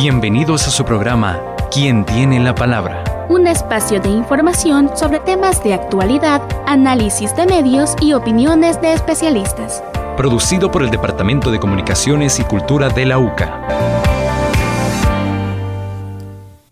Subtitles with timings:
[0.00, 3.26] Bienvenidos a su programa ¿Quién tiene la palabra?
[3.28, 9.82] Un espacio de información sobre temas de actualidad, análisis de medios y opiniones de especialistas.
[10.16, 13.66] Producido por el Departamento de Comunicaciones y Cultura de la UCA.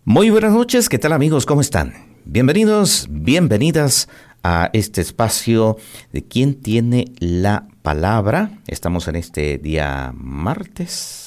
[0.05, 1.45] Muy buenas noches, ¿qué tal amigos?
[1.45, 1.95] ¿Cómo están?
[2.23, 4.07] Bienvenidos, bienvenidas
[4.41, 5.75] a este espacio
[6.13, 8.51] de quién tiene la palabra.
[8.67, 11.26] Estamos en este día martes,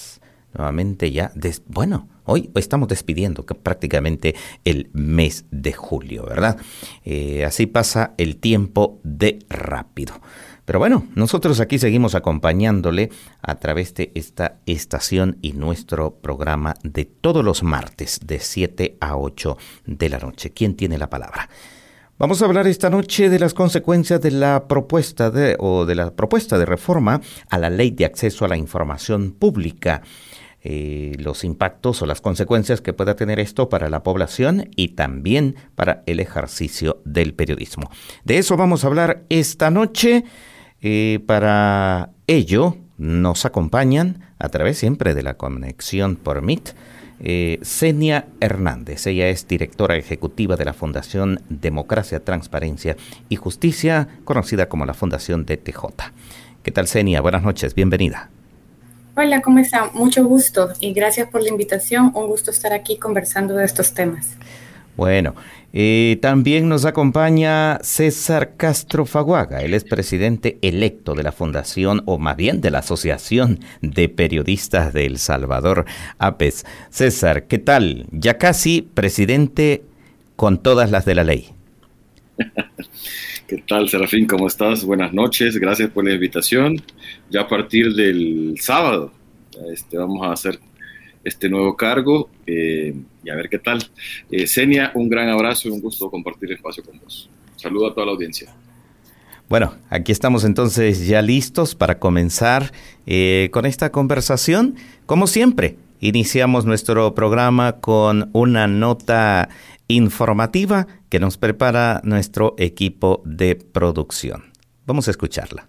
[0.55, 1.33] nuevamente ya,
[1.67, 6.59] bueno, hoy estamos despidiendo prácticamente el mes de julio, ¿verdad?
[7.05, 10.15] Eh, así pasa el tiempo de rápido.
[10.65, 13.11] Pero bueno, nosotros aquí seguimos acompañándole
[13.43, 19.17] a través de esta estación y nuestro programa de todos los martes de 7 a
[19.17, 20.51] 8 de la noche.
[20.51, 21.49] ¿Quién tiene la palabra?
[22.21, 26.15] Vamos a hablar esta noche de las consecuencias de la propuesta de o de la
[26.15, 30.03] propuesta de reforma a la Ley de Acceso a la Información Pública.
[30.63, 35.57] Eh, los impactos o las consecuencias que pueda tener esto para la población y también
[35.75, 37.91] para el ejercicio del periodismo.
[38.25, 40.25] De eso vamos a hablar esta noche.
[40.83, 46.75] Eh, para ello nos acompañan a través siempre de la conexión por Meet
[47.21, 47.59] eh,
[48.41, 49.07] Hernández.
[49.07, 52.99] Ella es directora ejecutiva de la Fundación Democracia, Transparencia
[53.31, 55.85] y Justicia, conocida como la Fundación DTJ.
[56.63, 57.23] ¿Qué tal, Senia?
[57.23, 58.29] Buenas noches, bienvenida.
[59.17, 59.91] Hola, ¿cómo está?
[59.93, 62.13] Mucho gusto y gracias por la invitación.
[62.15, 64.37] Un gusto estar aquí conversando de estos temas.
[64.97, 65.35] Bueno,
[65.73, 72.19] eh, también nos acompaña César Castro Faguaga, él es presidente electo de la Fundación, o
[72.19, 75.87] más bien de la Asociación de Periodistas de El Salvador,
[76.19, 76.67] APES.
[76.91, 78.07] César, ¿qué tal?
[78.11, 79.83] Ya casi presidente
[80.37, 81.51] con todas las de la ley.
[83.51, 84.29] ¿Qué tal, Serafín?
[84.29, 84.85] ¿Cómo estás?
[84.85, 86.81] Buenas noches, gracias por la invitación.
[87.31, 89.11] Ya a partir del sábado
[89.73, 90.61] este, vamos a hacer
[91.25, 93.83] este nuevo cargo eh, y a ver qué tal.
[94.31, 94.47] Eh,
[94.95, 97.29] un gran abrazo y un gusto compartir espacio con vos.
[97.57, 98.55] Saludo a toda la audiencia.
[99.49, 102.71] Bueno, aquí estamos entonces ya listos para comenzar
[103.05, 104.77] eh, con esta conversación.
[105.07, 109.49] Como siempre, iniciamos nuestro programa con una nota
[109.89, 114.53] informativa que nos prepara nuestro equipo de producción.
[114.87, 115.69] Vamos a escucharla.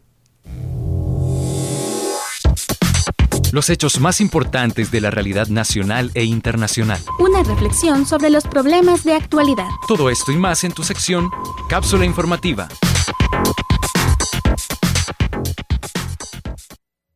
[3.52, 7.02] Los hechos más importantes de la realidad nacional e internacional.
[7.20, 9.68] Una reflexión sobre los problemas de actualidad.
[9.90, 11.30] Todo esto y más en tu sección
[11.68, 12.70] Cápsula Informativa.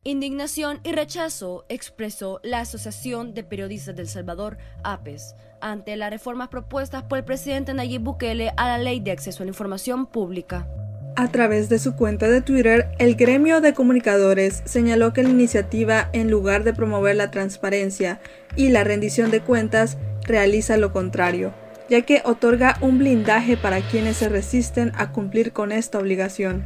[0.07, 7.01] Indignación y rechazo expresó la Asociación de Periodistas del Salvador, APES, ante las reformas propuestas
[7.01, 10.67] por el presidente Nayib Bukele a la Ley de Acceso a la Información Pública.
[11.15, 16.07] A través de su cuenta de Twitter, el gremio de comunicadores señaló que la iniciativa,
[16.13, 18.19] en lugar de promover la transparencia
[18.55, 21.51] y la rendición de cuentas, realiza lo contrario,
[21.89, 26.63] ya que otorga un blindaje para quienes se resisten a cumplir con esta obligación.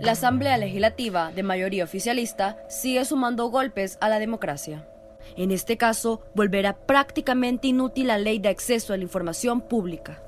[0.00, 4.84] La Asamblea Legislativa, de mayoría oficialista, sigue sumando golpes a la democracia.
[5.36, 10.20] En este caso, volverá prácticamente inútil la ley de acceso a la información pública.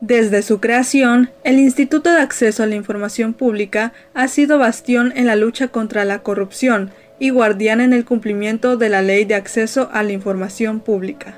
[0.00, 5.26] Desde su creación, el Instituto de Acceso a la Información Pública ha sido bastión en
[5.26, 9.90] la lucha contra la corrupción y guardián en el cumplimiento de la Ley de Acceso
[9.92, 11.34] a la Información Pública.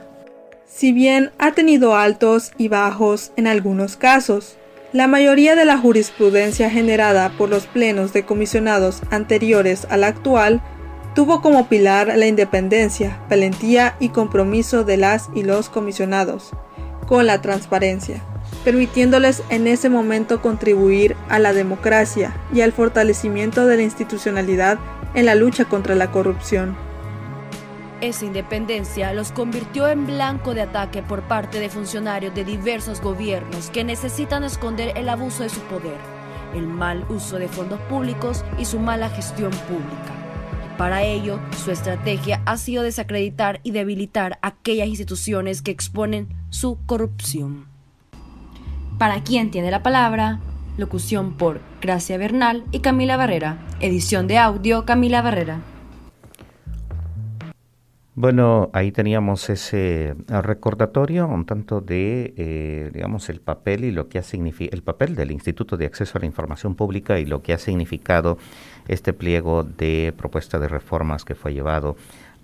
[0.64, 4.56] Si bien ha tenido altos y bajos en algunos casos,
[4.92, 10.62] la mayoría de la jurisprudencia generada por los plenos de comisionados anteriores al actual
[11.14, 16.50] tuvo como pilar la independencia, valentía y compromiso de las y los comisionados
[17.06, 18.22] con la transparencia
[18.64, 24.78] permitiéndoles en ese momento contribuir a la democracia y al fortalecimiento de la institucionalidad
[25.14, 26.76] en la lucha contra la corrupción.
[28.02, 33.70] Esa independencia los convirtió en blanco de ataque por parte de funcionarios de diversos gobiernos
[33.70, 35.98] que necesitan esconder el abuso de su poder,
[36.52, 40.12] el mal uso de fondos públicos y su mala gestión pública.
[40.76, 47.66] Para ello, su estrategia ha sido desacreditar y debilitar aquellas instituciones que exponen su corrupción.
[48.98, 50.40] Para quien tiene la palabra,
[50.76, 53.58] locución por Gracia Bernal y Camila Barrera.
[53.78, 55.60] Edición de audio Camila Barrera.
[58.14, 64.18] Bueno, ahí teníamos ese recordatorio un tanto de, eh, digamos, el papel y lo que
[64.18, 67.54] ha significado, el papel del Instituto de Acceso a la Información Pública y lo que
[67.54, 68.36] ha significado
[68.86, 71.96] este pliego de propuesta de reformas que fue llevado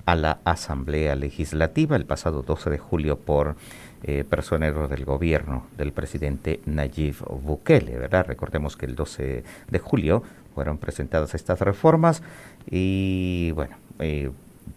[0.06, 3.56] a la Asamblea Legislativa el pasado 12 de julio por
[4.05, 8.25] eh, personeros del gobierno del presidente Nayib Bukele, ¿verdad?
[8.26, 10.23] Recordemos que el 12 de julio
[10.55, 12.23] fueron presentadas estas reformas
[12.71, 14.31] y, bueno, eh,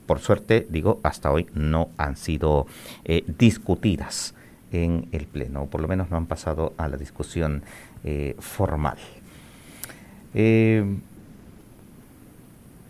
[0.05, 2.67] por suerte, digo, hasta hoy no han sido
[3.05, 4.33] eh, discutidas
[4.71, 7.63] en el Pleno, o por lo menos no han pasado a la discusión
[8.03, 8.97] eh, formal.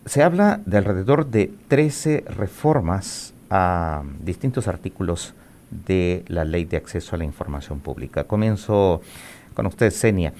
[0.06, 5.34] se habla de alrededor de 13 reformas a distintos artículos
[5.72, 8.26] de la Ley de Acceso a la Información Pública.
[8.26, 9.02] Comienzo
[9.54, 10.34] con usted, Senia.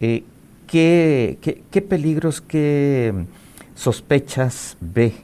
[0.00, 0.24] Eh,
[0.66, 3.12] ¿qué, peligros, qué
[3.74, 5.14] sospechas ve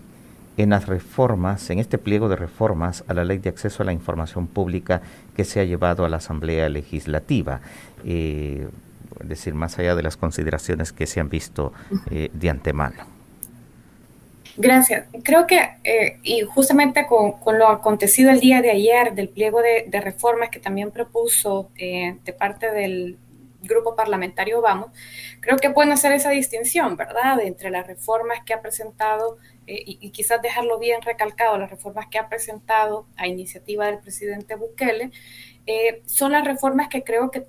[0.57, 3.93] en las reformas, en este pliego de reformas a la Ley de Acceso a la
[3.93, 5.01] Información Pública
[5.35, 7.61] que se ha llevado a la Asamblea Legislativa?
[8.05, 8.69] Eh,
[9.21, 11.73] es decir, más allá de las consideraciones que se han visto
[12.11, 13.05] eh, de antemano.
[14.57, 15.07] Gracias.
[15.23, 20.01] Creo que, eh, y justamente con, lo acontecido el día de ayer del pliego de,
[20.01, 23.17] reformas que también propuso de parte del
[23.63, 24.91] grupo parlamentario Vamos,
[25.41, 30.11] creo que pueden hacer esa distinción, ¿verdad?, entre las reformas que ha presentado, eh, y,
[30.11, 35.11] quizás dejarlo bien recalcado, las reformas que ha presentado a iniciativa del presidente Bukele,
[36.07, 37.47] son las reformas que creo que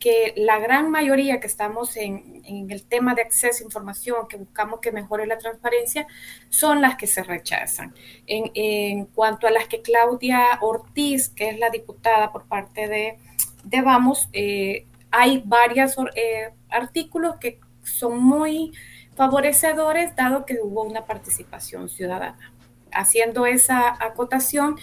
[0.00, 4.80] que la gran mayoría que estamos en, el tema de acceso a información, que buscamos
[4.80, 6.06] que mejore la transparencia,
[6.48, 7.94] son las que se rechazan.
[8.26, 13.18] En, cuanto a las que Claudia Ortiz, que es la diputada por parte de,
[13.62, 18.72] de Vamos, eh, hay varios eh, artículos que son muy
[19.16, 22.52] favorecedores, dado que hubo una participación ciudadana.
[22.92, 24.76] Haciendo esa acotación,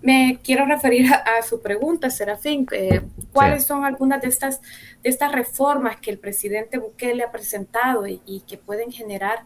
[0.00, 2.66] me quiero referir a, su pregunta, Serafín.
[2.70, 3.00] Eh,
[3.32, 4.60] ¿Cuáles son algunas de estas,
[5.02, 9.44] de estas reformas que el presidente Bukele ha presentado y, que pueden generar,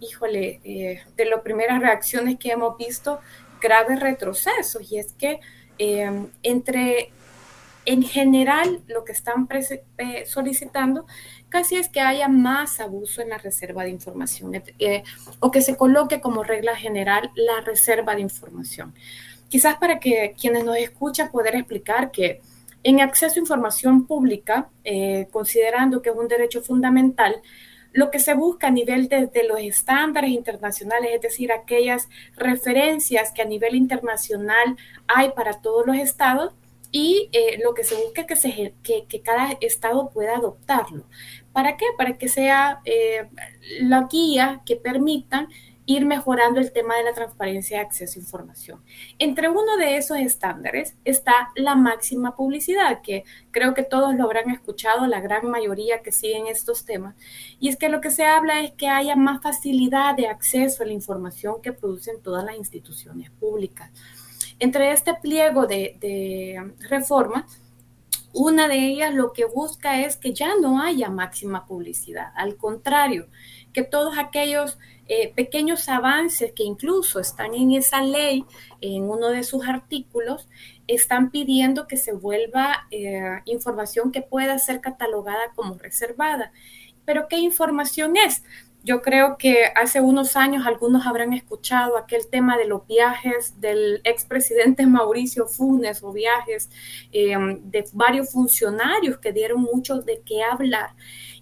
[0.00, 3.20] híjole, eh, de las primeras reacciones que hemos visto,
[3.60, 4.90] graves retrocesos?
[4.90, 5.40] Y es que
[5.78, 7.12] eh, entre,
[7.84, 9.48] en general, lo que están
[10.26, 11.06] solicitando
[11.48, 14.52] casi es que haya más abuso en la reserva de información
[15.40, 18.94] o que se coloque como regla general la reserva de información.
[19.48, 22.40] Quizás para que quienes nos escuchan poder explicar que
[22.84, 27.42] en acceso a información pública, eh, considerando que es un derecho fundamental,
[27.92, 33.42] lo que se busca a nivel de, los estándares internacionales, es decir, aquellas referencias que
[33.42, 34.76] a nivel internacional
[35.06, 36.54] hay para todos los estados,
[36.92, 41.06] y eh, lo que se busca es que, se, cada estado pueda adoptarlo.
[41.52, 41.86] ¿Para qué?
[41.96, 43.28] Para que sea eh,
[43.80, 45.48] la guía que permitan
[45.86, 48.82] ir mejorando el tema de la transparencia de acceso a información.
[49.18, 54.50] Entre uno de esos estándares está la máxima publicidad, que creo que todos lo habrán
[54.50, 57.16] escuchado, la gran mayoría que siguen estos temas,
[57.58, 60.86] y es que lo que se habla es que haya más facilidad de acceso a
[60.86, 63.90] la información que producen todas las instituciones públicas.
[64.62, 67.58] Entre este pliego de, reformas,
[68.32, 73.26] una de ellas lo que busca es que ya no haya máxima publicidad, al contrario,
[73.72, 74.78] que todos aquellos
[75.08, 78.44] eh, pequeños avances que incluso están en esa ley,
[78.80, 80.48] en uno de sus artículos,
[80.86, 86.52] están pidiendo que se vuelva eh, información que pueda ser catalogada como reservada.
[87.04, 88.44] Pero ¿qué información es?
[88.84, 94.00] Yo creo que hace unos años algunos habrán escuchado aquel tema de los viajes del
[94.04, 96.68] expresidente Mauricio Funes o viajes
[97.12, 100.94] eh, de varios funcionarios que dieron mucho de qué hablar.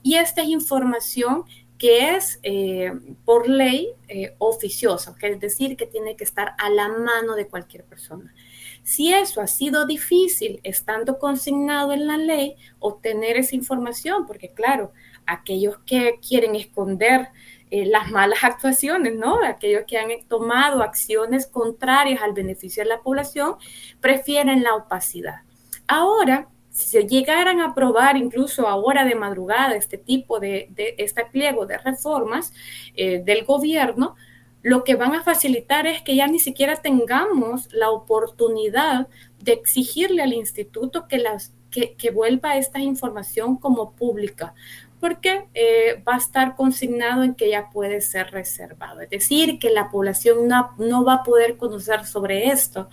[0.03, 1.45] Y esta es información
[1.81, 2.93] que es eh,
[3.25, 7.85] por ley eh, oficiosa, es decir, que tiene que estar a la mano de cualquier
[7.85, 8.35] persona.
[8.83, 14.93] Si eso ha sido difícil estando consignado en la ley, obtener esa información, porque claro,
[15.27, 17.29] aquellos que quieren esconder
[17.71, 19.45] eh, las malas actuaciones, ¿no?
[19.45, 23.57] Aquellos que han tomado acciones contrarias al beneficio de la población,
[24.01, 25.43] prefieren la opacidad.
[25.87, 31.67] Ahora, si se llegaran a aprobar incluso ahora de madrugada este tipo de, este pliego
[31.67, 32.53] de reformas
[32.95, 34.17] eh, del gobierno,
[34.63, 39.09] lo que van a facilitar es que ya ni siquiera tengamos la oportunidad
[39.39, 44.55] de exigirle al instituto que, las, que, vuelva esta información como pública,
[45.01, 49.01] porque eh, va a estar consignado en que ya puede ser reservado.
[49.01, 52.89] Es decir, que la población no, va a poder conocer sobre esto,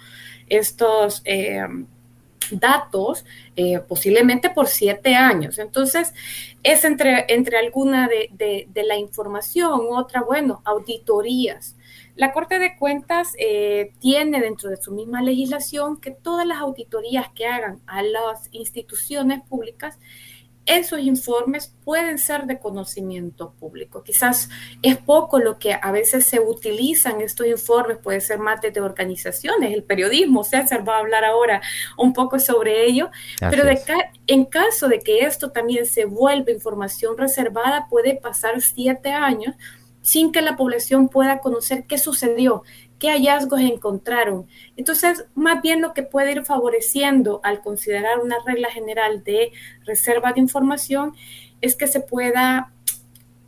[0.47, 1.21] estos...
[1.25, 1.67] Eh,
[2.51, 5.59] datos eh, posiblemente por siete años.
[5.59, 6.13] Entonces,
[6.63, 11.75] es entre, entre alguna de, la información, otra, bueno, auditorías.
[12.15, 17.29] La Corte de Cuentas eh, tiene dentro de su misma legislación que todas las auditorías
[17.29, 19.99] que hagan a las instituciones públicas
[20.67, 24.03] esos informes pueden ser de conocimiento público.
[24.03, 24.49] Quizás
[24.81, 29.73] es poco lo que a veces se utilizan estos informes, puede ser más de organizaciones,
[29.73, 31.61] el periodismo, César va a hablar ahora
[31.97, 33.09] un poco sobre ello,
[33.39, 33.63] pero
[34.27, 39.55] en caso de que esto también se vuelva información reservada, puede pasar siete años
[40.01, 42.63] sin que la población pueda conocer qué sucedió,
[42.99, 44.47] qué hallazgos encontraron.
[44.75, 49.51] Entonces, más bien lo que puede ir favoreciendo al considerar una regla general de
[49.85, 51.13] reserva de información
[51.61, 52.71] es que se pueda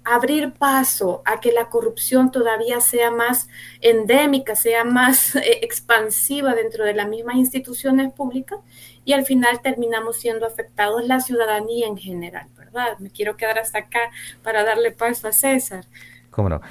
[0.04, 3.48] abrir paso a que la corrupción todavía sea más
[3.82, 8.60] endémica, sea más eh, expansiva dentro de las mismas instituciones públicas
[9.06, 12.98] y al final terminamos siendo afectados la ciudadanía en general, ¿verdad?
[13.00, 14.12] Me quiero quedar hasta acá
[14.44, 15.86] para darle paso a César.
[16.32, 16.62] ¿Cómo no?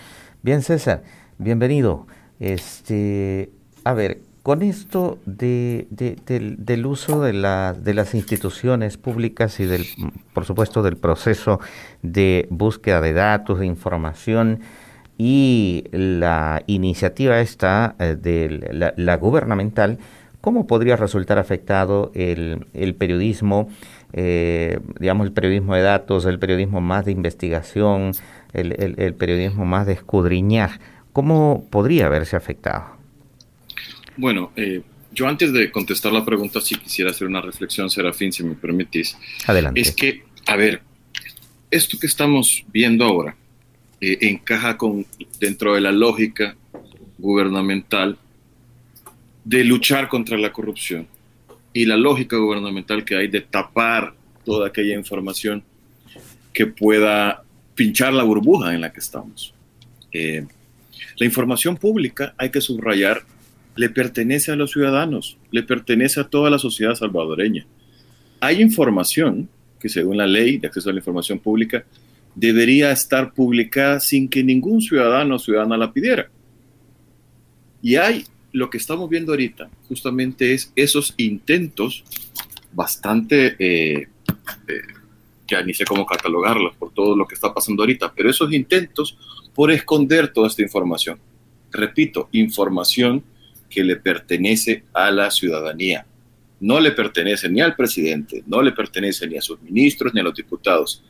[0.42, 1.02] Bien, César,
[1.38, 2.06] bienvenido.
[2.40, 3.50] Este,
[3.85, 9.85] a ver, con esto de, del, uso de, de las instituciones públicas y del,
[10.33, 11.61] por supuesto, del proceso
[12.02, 14.61] de búsqueda de datos, de información
[15.18, 19.99] y la iniciativa esta eh, de la, gubernamental,
[20.40, 23.68] ¿cómo podría resultar afectado el, periodismo,
[24.12, 28.12] eh, digamos, el periodismo de datos, el periodismo más de investigación,
[28.54, 30.71] el periodismo más de escudriñar?
[31.18, 32.96] ¿Cómo podría verse afectado?
[34.16, 38.44] Bueno, eh, yo antes de contestar la pregunta, sí quisiera hacer una reflexión, Serafín, si
[38.44, 39.18] me permitís.
[39.44, 39.80] Adelante.
[39.80, 40.80] Es que, a ver,
[41.72, 43.34] esto que estamos viendo ahora
[44.00, 45.06] eh, encaja con
[45.40, 46.54] dentro de la lógica
[47.18, 48.16] gubernamental
[49.44, 51.08] de luchar contra la corrupción
[51.72, 55.64] y la lógica gubernamental que hay de tapar toda aquella información
[56.52, 57.42] que pueda
[57.75, 59.52] pinchar la burbuja en la que estamos.
[60.12, 60.46] Eh,
[61.18, 63.22] la información pública hay que subrayar
[63.78, 67.64] le pertenece a los ciudadanos, le pertenece a toda la sociedad salvadoreña.
[68.40, 69.48] Hay información
[69.78, 71.84] que según la ley de acceso a la información pública
[72.34, 76.28] debería estar publicada sin que ningún ciudadano o ciudadana la pidiera.
[77.80, 82.02] Y hay lo que estamos viendo ahorita, justamente es esos intentos
[82.72, 84.08] bastante, eh,
[84.66, 84.82] eh,
[85.46, 89.16] que ni sé cómo catalogarlos por todo lo que está pasando ahorita, pero esos intentos
[89.55, 91.19] por esconder toda esta información.
[91.71, 93.23] Repito, información
[93.69, 96.07] que le pertenece a la ciudadanía.
[96.61, 100.25] No le pertenece ni al presidente, no le pertenece ni a sus ministros ni a
[100.25, 101.02] los diputados.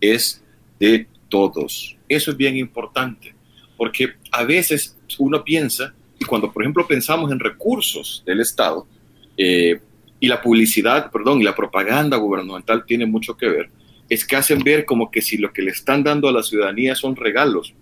[0.00, 0.42] Es
[0.78, 1.96] de todos.
[2.08, 3.34] Eso es bien importante,
[3.76, 8.86] porque a veces uno piensa, y cuando por ejemplo pensamos en recursos del Estado,
[9.36, 9.80] eh,
[10.20, 13.70] y la publicidad, perdón, y la propaganda gubernamental tiene mucho que ver,
[14.08, 16.94] es que hacen ver como que si lo que le están dando a la ciudadanía
[16.94, 17.74] son regalos.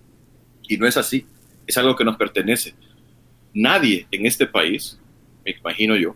[0.71, 1.27] Y no es así,
[1.67, 2.75] es algo que nos pertenece
[3.53, 5.01] nadie en este país,
[5.45, 6.15] me imagino yo,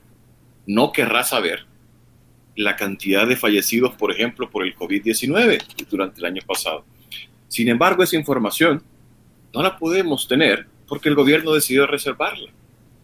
[0.64, 1.66] no querrá saber
[2.54, 6.84] la cantidad de fallecidos, por ejemplo, por el COVID-19 durante el año pasado.
[7.48, 8.80] Sin embargo, esa información
[9.52, 12.52] no la podemos tener porque el gobierno decidió reservarla.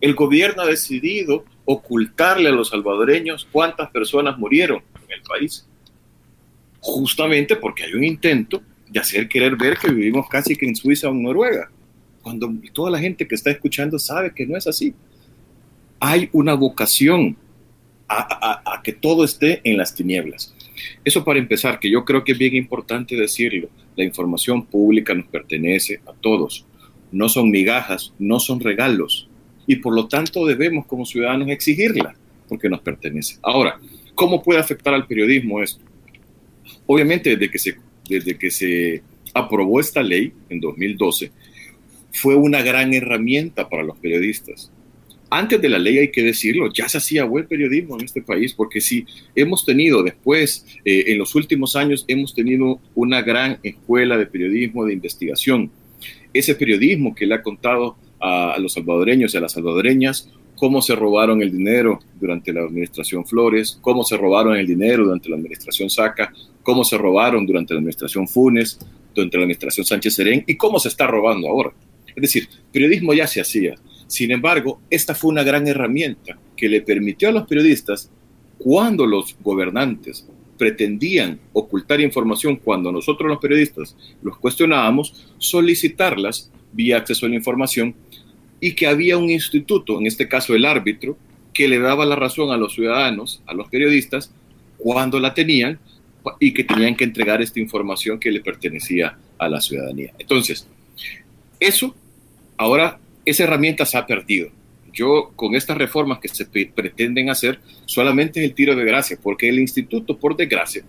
[0.01, 5.67] El gobierno ha decidido ocultarle a los salvadoreños cuántas personas murieron en el país.
[6.79, 11.09] Justamente porque hay un intento de hacer querer ver que vivimos casi que en Suiza
[11.09, 11.71] o en Noruega
[12.23, 14.95] cuando toda la gente que está escuchando sabe que no es así.
[15.99, 17.37] Hay una vocación
[18.09, 20.55] a, que todo esté en las tinieblas.
[21.05, 25.27] Eso para empezar, que yo creo que es bien importante decirlo, la información pública nos
[25.27, 26.67] pertenece a todos,
[27.13, 29.29] no son migajas, no son regalos,
[29.67, 32.17] y por lo tanto debemos como ciudadanos exigirla,
[32.49, 33.39] porque nos pertenece.
[33.43, 33.79] Ahora,
[34.15, 35.85] ¿cómo puede afectar al periodismo esto?
[36.87, 37.77] Obviamente, desde que se,
[38.11, 39.03] desde que se
[39.33, 41.31] aprobó esta ley en 2012,
[42.13, 44.71] fue una gran herramienta para los periodistas.
[45.33, 48.53] Antes de la ley, hay que decirlo, ya se hacía buen periodismo en este país,
[48.53, 54.19] porque si hemos tenido después, eh, en los últimos años, hemos tenido una gran escuela
[54.19, 55.71] de periodismo de investigación.
[56.35, 60.29] Ese periodismo que le ha contado a, los salvadoreños y a las salvadoreñas
[60.61, 65.31] cómo se robaron el dinero durante la administración Flores, cómo se robaron el dinero durante
[65.31, 68.79] la administración Saca, cómo se robaron durante la administración Funes,
[69.15, 71.73] durante la administración Sánchez Serén y cómo se está robando ahora.
[72.15, 73.77] Es decir, periodismo ya se hacía.
[74.07, 78.11] Sin embargo, esta fue una gran herramienta que le permitió a los periodistas,
[78.59, 87.25] cuando los gobernantes pretendían ocultar información, cuando nosotros los periodistas los cuestionábamos, solicitarlas vía acceso
[87.25, 87.95] a la información
[88.61, 91.17] y que había un instituto, en este caso el árbitro,
[91.53, 94.33] que le daba la razón a los ciudadanos, a los periodistas,
[94.77, 95.79] cuando la tenían
[96.39, 100.13] y que tenían que entregar esta información que le pertenecía a la ciudadanía.
[100.19, 100.67] Entonces,
[101.59, 101.95] eso,
[102.57, 104.51] ahora, esa herramienta se ha perdido.
[104.93, 109.49] Yo, con estas reformas que se pretenden hacer, solamente es el tiro de gracia, porque
[109.49, 110.83] el instituto, por desgracia,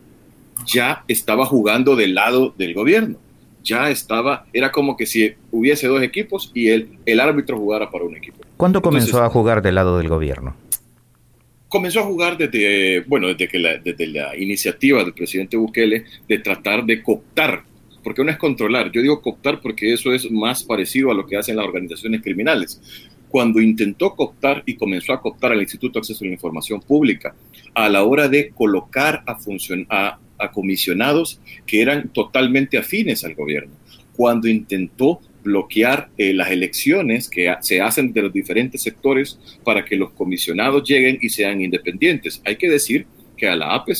[0.65, 3.17] ya estaba jugando del lado del gobierno.
[3.63, 8.05] Ya estaba, era como que si hubiese dos equipos y el, el árbitro jugara para
[8.05, 8.39] un equipo.
[8.57, 10.55] ¿Cuándo comenzó a jugar del lado del gobierno?
[11.67, 16.39] Comenzó a jugar desde, bueno, desde, que la, desde la iniciativa del presidente Bukele de
[16.39, 17.63] tratar de cooptar
[18.03, 21.37] porque no es controlar, yo digo cooptar porque eso es más parecido a lo que
[21.37, 22.81] hacen las organizaciones criminales.
[23.29, 27.33] Cuando intentó cooptar y comenzó a cooptar al Instituto de Acceso a la Información Pública,
[27.73, 29.37] a la hora de colocar a,
[29.89, 33.73] a, a comisionados que eran totalmente afines al gobierno,
[34.15, 39.95] cuando intentó bloquear eh, las elecciones que se hacen de los diferentes sectores para que
[39.95, 42.41] los comisionados lleguen y sean independientes.
[42.45, 43.05] Hay que decir
[43.35, 43.93] que a la APE,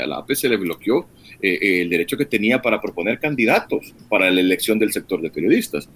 [0.00, 1.08] a la APE se le bloqueó
[1.42, 5.30] eh, eh, el derecho que tenía para proponer candidatos para la elección del sector de
[5.30, 5.88] periodistas.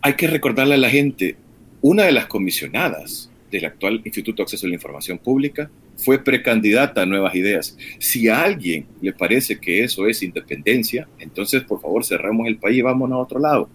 [0.00, 1.36] Hay que recordarle a la gente,
[1.80, 5.70] una de las comisionadas del actual Instituto de Acceso a la Información Pública
[6.02, 7.76] fue precandidata a Nuevas Ideas.
[7.98, 12.78] Si a alguien le parece que eso es independencia, entonces por favor cerremos el país
[12.78, 13.68] y vámonos a otro lado.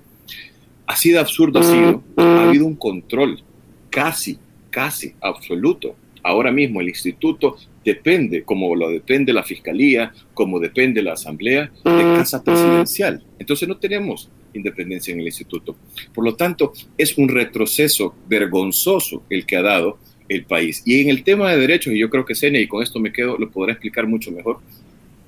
[0.86, 2.04] Así de absurdo ha sido.
[2.18, 3.42] Ha habido un control
[3.90, 4.38] casi,
[4.70, 5.96] casi absoluto.
[6.24, 12.04] Ahora mismo el instituto depende, como lo depende la fiscalía, como depende la asamblea, de
[12.18, 13.24] casa presidencial.
[13.40, 15.76] Entonces no tenemos independencia en el instituto.
[16.14, 20.84] Por lo tanto, es un retroceso vergonzoso el que ha dado el país.
[20.86, 23.12] Y en el tema de derechos, y yo creo que Senia, y con esto me
[23.12, 24.60] quedo, lo podrá explicar mucho mejor,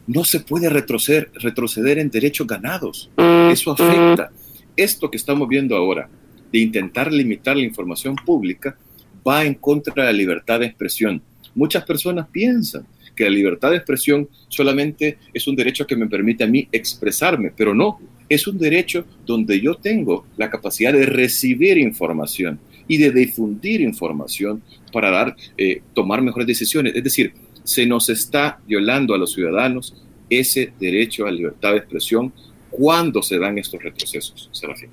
[0.07, 3.09] no se puede retroceder, retroceder en derechos ganados.
[3.51, 4.31] Eso afecta.
[4.75, 6.09] Esto que estamos viendo ahora,
[6.51, 8.75] de intentar limitar la información pública,
[9.27, 11.21] va en contra de la libertad de expresión.
[11.53, 16.43] Muchas personas piensan que la libertad de expresión solamente es un derecho que me permite
[16.43, 21.77] a mí expresarme, pero no, es un derecho donde yo tengo la capacidad de recibir
[21.77, 22.59] información
[22.89, 26.93] y de difundir información para dar, eh, tomar mejores decisiones.
[26.95, 29.95] Es decir, se nos está violando a los ciudadanos
[30.29, 32.33] ese derecho a libertad de expresión
[32.69, 34.89] cuando se dan estos retrocesos, Serafín.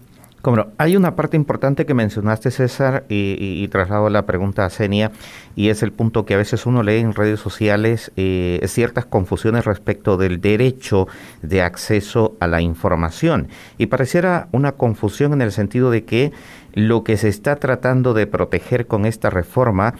[0.46, 5.10] Como hay una parte importante que mencionaste, César, y, traslado la pregunta a Senia,
[5.56, 9.64] y es el punto que a veces uno lee en redes sociales eh, ciertas confusiones
[9.64, 11.08] respecto del derecho
[11.42, 13.48] de acceso a la información.
[13.76, 16.30] Y pareciera una confusión en el sentido de que
[16.74, 19.94] lo que se está tratando de proteger con esta reforma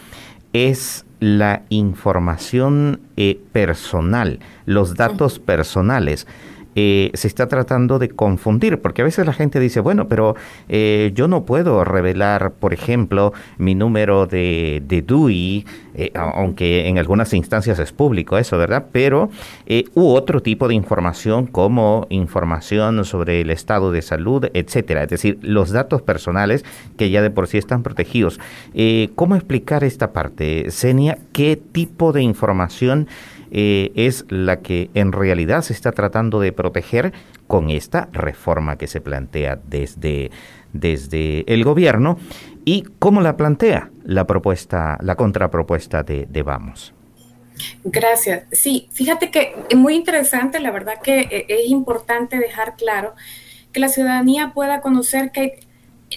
[0.52, 6.28] es la información eh, personal, los datos personales.
[6.78, 10.36] Eh, se está tratando de confundir, porque a veces la gente dice, bueno, pero
[10.68, 16.98] eh, yo no puedo revelar, por ejemplo, mi número de, de DUI, eh, aunque en
[16.98, 18.88] algunas instancias es público eso, ¿verdad?
[18.92, 19.30] Pero,
[19.94, 25.38] u otro tipo de información como información sobre el estado de salud, etcétera, es decir,
[25.40, 26.62] los datos personales
[26.98, 28.38] que ya de por sí están protegidos.
[29.14, 31.16] ¿Cómo explicar esta parte, Senia?
[31.32, 33.08] ¿Qué tipo de información
[33.50, 37.12] eh, es la que en realidad se está tratando de proteger
[37.46, 40.30] con esta reforma que se plantea desde,
[40.72, 42.18] desde el gobierno
[42.64, 46.92] y cómo la plantea la propuesta, la contrapropuesta de, de Vamos.
[47.84, 48.44] Gracias.
[48.52, 53.14] Sí, fíjate que es muy interesante, la verdad que eh, es importante dejar claro
[53.72, 55.60] que la ciudadanía pueda conocer que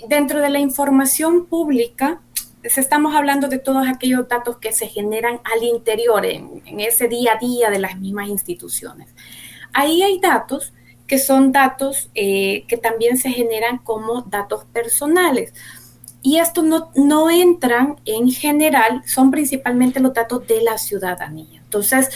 [0.08, 2.22] dentro de la información pública
[2.64, 7.38] estamos hablando de todos aquellos datos que se generan al interior, en, ese día a
[7.38, 9.10] día de las mismas instituciones.
[9.74, 10.74] Ahí hay datos
[11.08, 15.54] que son datos eh, que también se generan como datos personales.
[16.22, 21.62] Y estos no, no entran en general, son principalmente los datos de la ciudadanía.
[21.64, 22.10] Entonces,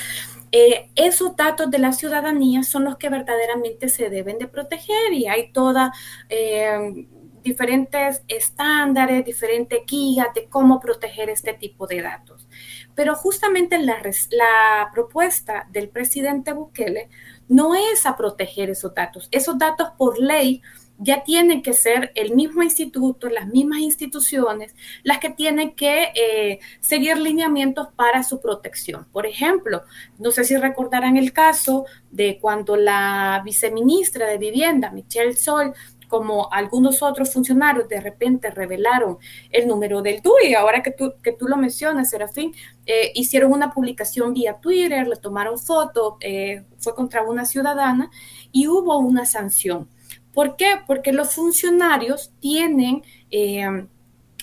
[0.55, 5.25] eh, esos datos de la ciudadanía son los que verdaderamente se deben de proteger y
[5.25, 5.91] hay toda
[6.29, 7.07] eh,
[7.43, 12.47] diferentes estándares, diferentes guías de cómo proteger este tipo de datos.
[12.95, 17.09] Pero justamente la, propuesta del presidente Bukele
[17.47, 19.27] no es a proteger esos datos.
[19.31, 20.61] Esos datos por ley
[20.99, 26.59] ya tienen que ser el mismo instituto, las mismas instituciones, las que tienen que eh,
[26.79, 29.05] seguir lineamientos para su protección.
[29.11, 29.83] Por ejemplo,
[30.19, 35.73] no sé si recordarán el caso de cuando la viceministra de Vivienda, Michelle Sol,
[36.13, 39.17] como algunos otros funcionarios de repente revelaron
[39.49, 42.53] el número del DUI, ahora que tú, que tú lo mencionas, Serafín,
[42.85, 48.11] eh, hicieron una publicación vía Twitter, le tomaron foto, eh, fue contra una ciudadana
[48.51, 49.89] y hubo una sanción.
[50.35, 50.81] ¿Por qué?
[50.85, 53.87] Porque los funcionarios tienen eh,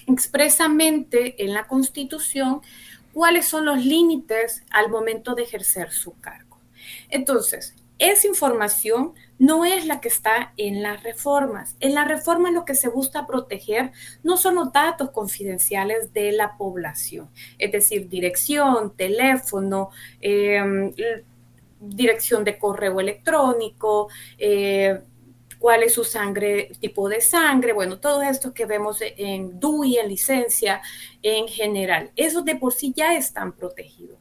[0.08, 2.62] expresamente en la Constitución
[3.12, 6.58] cuáles son los límites al momento de ejercer su cargo.
[7.10, 11.76] Entonces, esa información no es la que está en las reformas.
[11.80, 16.56] En las reformas lo que se busca proteger no son los datos confidenciales de la
[16.56, 20.92] población, es decir, dirección, teléfono, em,
[21.78, 24.08] dirección de correo electrónico,
[24.38, 25.00] eh,
[25.58, 30.08] cuál es su sangre, tipo de sangre, bueno, todo esto que vemos en DUI, en
[30.08, 30.80] licencia,
[31.22, 32.12] en general.
[32.16, 34.18] Esos de por sí ya están protegidos.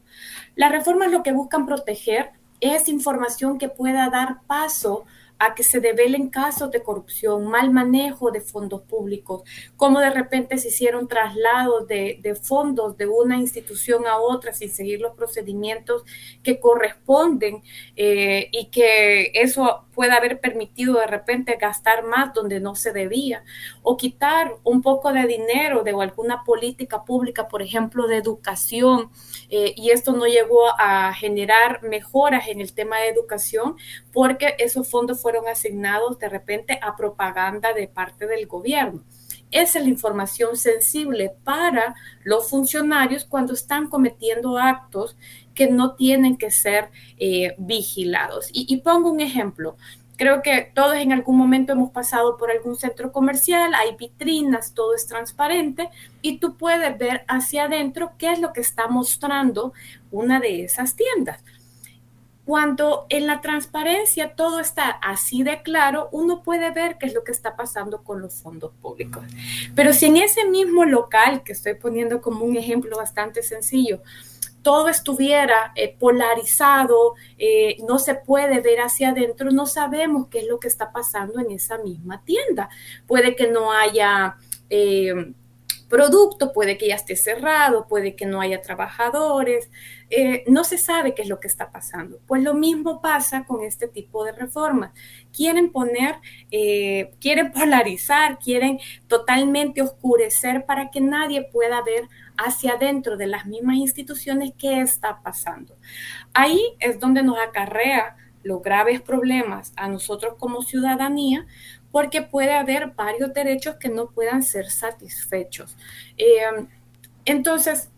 [0.54, 5.04] Las reformas lo que buscan proteger es información que pueda dar paso
[5.40, 9.42] a que se develen casos de corrupción, mal manejo de fondos públicos,
[9.74, 15.00] cómo de repente se hicieron traslados de, fondos de una institución a otra sin seguir
[15.00, 16.04] los procedimientos
[16.42, 17.62] que corresponden
[17.96, 23.44] eh, y que eso pueda haber permitido de repente gastar más donde no se debía
[23.82, 29.10] o quitar un poco de dinero de alguna política pública, por ejemplo, de educación,
[29.50, 33.76] eh, y esto no llegó a generar mejoras en el tema de educación
[34.10, 39.04] porque esos fondos fueron asignados de repente a propaganda de parte del gobierno.
[39.50, 45.16] Esa es la información sensible para los funcionarios cuando están cometiendo actos
[45.54, 48.48] que no tienen que ser eh, vigilados.
[48.52, 49.76] y pongo un ejemplo.
[50.20, 54.94] Creo que todos en algún momento hemos pasado por algún centro comercial, hay vitrinas, todo
[54.94, 55.88] es transparente
[56.20, 59.72] y tú puedes ver hacia adentro qué es lo que está mostrando
[60.10, 61.42] una de esas tiendas.
[62.50, 67.22] Cuando en la transparencia todo está así de claro, uno puede ver qué es lo
[67.22, 69.22] que está pasando con los fondos públicos.
[69.76, 74.02] Pero si en ese mismo local, que estoy poniendo como un ejemplo bastante sencillo,
[74.62, 80.48] todo estuviera eh, polarizado, eh, no se puede ver hacia adentro, no sabemos qué es
[80.48, 82.68] lo que está pasando en esa misma tienda.
[83.06, 84.34] Puede que no haya
[84.70, 85.34] eh,
[85.90, 89.68] producto, puede que ya esté cerrado, puede que no haya trabajadores,
[90.46, 92.20] no se sabe qué es lo que está pasando.
[92.26, 94.92] Pues lo mismo pasa con este tipo de reformas.
[95.32, 96.14] Quieren poner,
[97.20, 103.76] quieren polarizar, quieren totalmente oscurecer para que nadie pueda ver hacia adentro de las mismas
[103.76, 105.76] instituciones qué está pasando.
[106.32, 111.46] Ahí es donde nos acarrea los graves problemas a nosotros como ciudadanía,
[111.92, 115.76] porque puede haber varios derechos que no puedan ser satisfechos.
[116.16, 116.66] Eh,
[117.24, 117.90] entonces,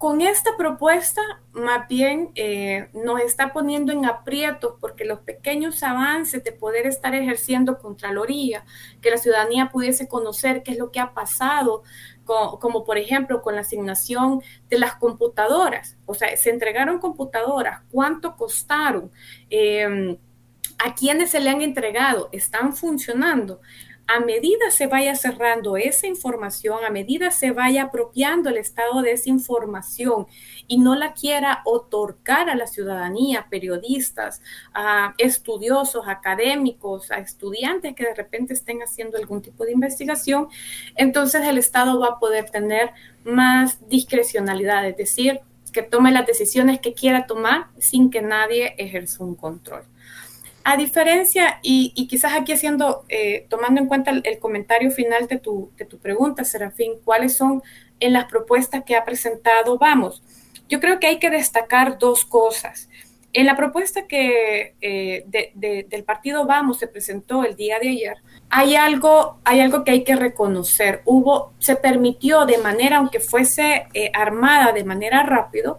[0.00, 1.20] con esta propuesta,
[1.52, 7.14] más bien eh, nos está poniendo en aprietos porque los pequeños avances de poder estar
[7.14, 8.64] ejerciendo Contraloría,
[9.02, 11.82] que la ciudadanía pudiese conocer qué es lo que ha pasado,
[12.24, 15.98] como, por ejemplo con la asignación de las computadoras.
[16.06, 19.12] O sea, se entregaron computadoras, cuánto costaron,
[19.50, 20.16] eh,
[20.84, 23.60] a quiénes se le han entregado, están funcionando
[24.12, 29.12] a medida se vaya cerrando esa información, a medida se vaya apropiando el estado de
[29.12, 30.26] esa información
[30.66, 34.42] y no la quiera otorgar a la ciudadanía, periodistas,
[34.74, 40.48] a estudiosos, académicos, a estudiantes que de repente estén haciendo algún tipo de investigación,
[40.96, 42.90] entonces el Estado va a poder tener
[43.22, 45.40] más discrecionalidad, es decir,
[45.72, 49.84] que tome las decisiones que quiera tomar sin que nadie ejerza un control.
[50.62, 55.70] A diferencia, y, quizás aquí haciendo, eh, tomando en cuenta el, comentario final de tu,
[55.76, 57.62] de tu pregunta, Serafín, ¿cuáles son
[57.98, 60.22] en las propuestas que ha presentado Vamos?
[60.68, 62.88] Yo creo que hay que destacar dos cosas.
[63.32, 68.16] En la propuesta que eh, del partido Vamos se presentó el día de ayer,
[68.50, 71.00] hay algo, hay algo que hay que reconocer.
[71.04, 75.78] Hubo, se permitió de manera, aunque fuese eh, armada de manera rápido,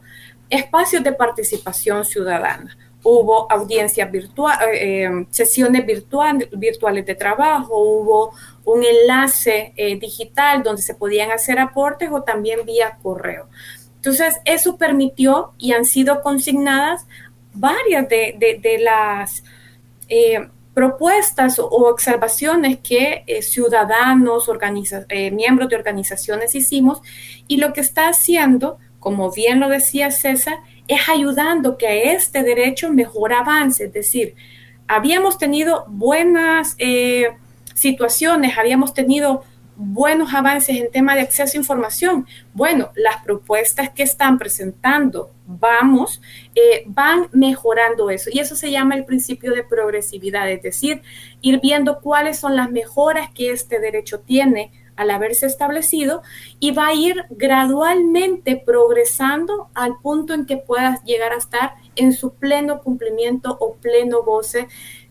[0.49, 8.33] espacios de participación ciudadana hubo audiencias virtuales, eh, eh, sesiones virtuales de trabajo, hubo
[8.65, 13.47] un enlace eh, digital donde se podían hacer aportes o también vía correo.
[13.95, 17.05] Entonces, eso permitió y han sido consignadas
[17.53, 19.43] varias de, las
[20.73, 24.49] propuestas o observaciones que ciudadanos,
[25.31, 27.01] miembros de organizaciones hicimos
[27.47, 30.59] y lo que está haciendo, como bien lo decía César,
[30.91, 33.85] es ayudando que este derecho mejor avance.
[33.85, 34.35] Es decir,
[34.87, 37.29] habíamos tenido buenas eh,
[37.73, 39.43] situaciones, habíamos tenido
[39.77, 42.27] buenos avances en tema de acceso a información.
[42.53, 46.21] Bueno, las propuestas que están presentando, vamos,
[46.55, 48.29] eh, van mejorando eso.
[48.31, 51.01] Y eso se llama el principio de progresividad, es decir,
[51.39, 56.21] ir viendo cuáles son las mejoras que este derecho tiene al haberse establecido
[56.59, 62.13] y va a ir gradualmente progresando al punto en que puedas llegar a estar en
[62.13, 64.67] su pleno cumplimiento o pleno goce,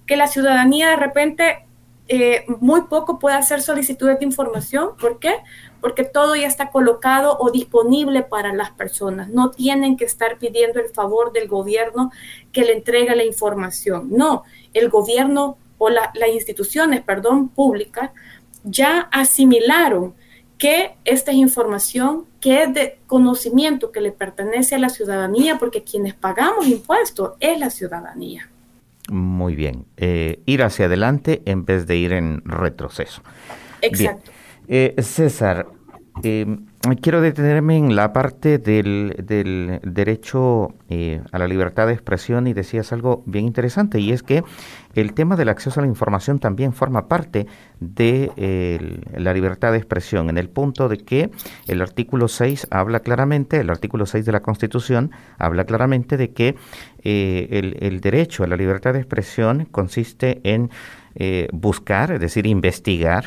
[0.07, 1.66] que la ciudadanía de repente
[2.12, 4.96] eh, muy poco puede hacer solicitudes de información.
[5.00, 5.37] ¿Por qué?
[5.81, 9.29] Porque todo ya está colocado o disponible para las personas.
[9.29, 12.11] No tienen que estar pidiendo el favor del gobierno
[12.50, 14.09] que le entregue la información.
[14.11, 14.42] No,
[14.74, 18.11] el gobierno o las instituciones, perdón, públicas
[18.64, 20.14] ya asimilaron
[20.59, 25.85] que esta es información que es de conocimiento que le pertenece a la ciudadanía, porque
[25.85, 28.49] quienes pagamos impuestos es la ciudadanía.
[29.11, 33.23] Muy bien, eh, ir hacia adelante en vez de ir en retroceso.
[33.81, 34.31] Exacto.
[34.68, 35.66] Eh, César,
[36.23, 36.66] Em,
[37.03, 39.14] quiero detenerme en la parte del,
[39.85, 44.43] derecho eh, a la libertad de expresión y decías algo bien interesante y es que
[44.95, 47.47] el tema del acceso a la información también forma parte
[47.81, 51.31] de la libertad de expresión en el punto de que
[51.66, 56.57] el artículo 6 habla claramente, el artículo 6 de la Constitución habla claramente de que
[57.05, 60.71] eh, el, el, derecho a la libertad de expresión consiste en
[61.14, 63.25] eh, buscar, es decir, investigar,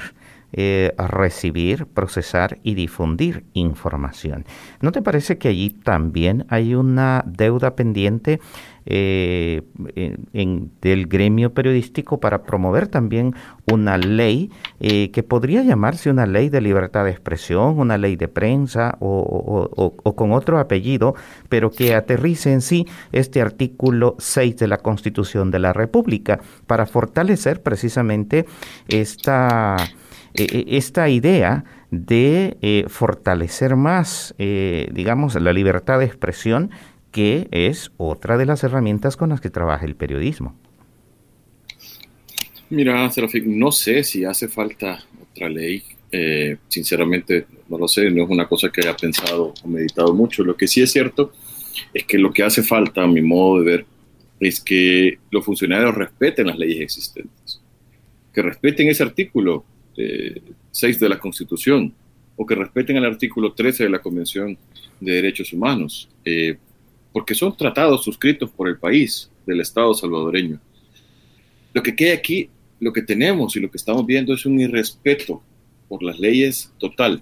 [0.53, 4.45] eh, recibir, procesar y difundir información.
[4.81, 8.39] ¿No te parece que allí también hay una deuda pendiente
[8.85, 9.61] eh,
[10.33, 13.33] en, del gremio periodístico para promover también
[13.71, 18.27] una ley eh, que podría llamarse una ley de libertad de expresión, una ley de
[18.27, 21.15] prensa o, o, con otro apellido,
[21.47, 26.85] pero que aterrice en sí este artículo 6 de la Constitución de la República para
[26.85, 28.45] fortalecer precisamente
[28.87, 29.77] esta
[30.35, 36.71] eh, eh, esta idea de eh, fortalecer más, digamos, la libertad de expresión,
[37.11, 40.55] que es otra de las herramientas con las que trabaja el periodismo.
[42.69, 45.83] Mira, Serafín, no sé si hace falta otra ley.
[46.67, 50.43] sinceramente, no lo sé, no es una cosa que haya pensado o meditado mucho.
[50.43, 51.31] Lo que sí es cierto
[51.93, 53.85] es que lo que hace falta, a mi modo de ver,
[54.39, 57.61] es que los funcionarios respeten las leyes existentes,
[58.33, 61.93] que respeten ese artículo 6 de la Constitución
[62.35, 64.57] o que respeten el artículo 13 de la Convención
[64.99, 66.57] de Derechos Humanos, eh,
[67.11, 70.59] porque son tratados suscritos por el país, del Estado salvadoreño.
[71.73, 75.43] Lo que queda aquí, lo que tenemos y lo que estamos viendo es un irrespeto
[75.87, 77.21] por las leyes total,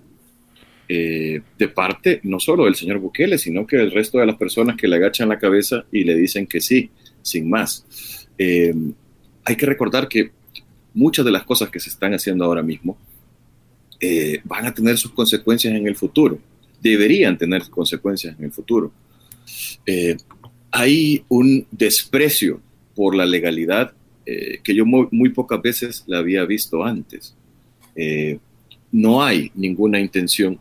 [0.88, 4.76] eh, de parte no solo del señor Bukele, sino que del resto de las personas
[4.76, 6.90] que le agachan la cabeza y le dicen que sí,
[7.22, 8.28] sin más.
[8.38, 8.74] Eh,
[9.44, 10.32] hay que recordar que
[10.94, 12.98] muchas de las cosas que se están haciendo ahora mismo
[14.00, 16.40] eh, van a tener sus consecuencias en el futuro,
[16.82, 18.92] deberían tener consecuencias en el futuro.
[19.86, 20.18] Eh,
[20.72, 22.62] hay un desprecio
[22.96, 23.94] por la legalidad
[24.26, 27.36] eh, que yo muy, pocas veces la había visto antes.
[28.92, 30.60] no hay ninguna intención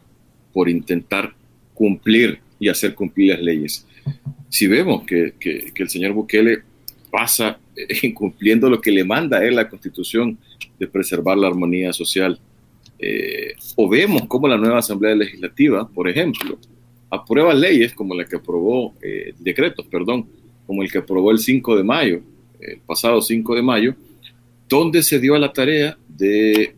[0.52, 1.34] por intentar
[1.74, 3.86] cumplir y hacer cumplir las leyes.
[4.48, 6.62] Si vemos que, que el señor Bukele
[7.10, 7.58] pasa
[8.02, 10.38] incumpliendo lo que le manda él la Constitución
[10.78, 12.40] de preservar la armonía social.
[12.98, 16.58] Eh, o vemos cómo la nueva Asamblea Legislativa, por ejemplo,
[17.08, 20.26] aprueba leyes como la que aprobó, eh, decretos, perdón,
[20.66, 22.20] como el que aprobó el 5 de mayo,
[22.60, 23.94] el pasado 5 de mayo,
[24.68, 26.74] donde se dio a la tarea de,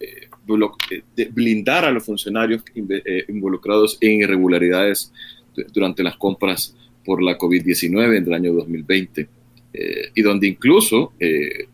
[0.00, 2.62] eh, de blindar a los funcionarios
[3.28, 5.12] involucrados en irregularidades
[5.72, 6.74] durante las compras
[7.04, 9.28] por la COVID-19 en el año 2020.
[9.74, 11.66] Eh, y donde incluso, eh,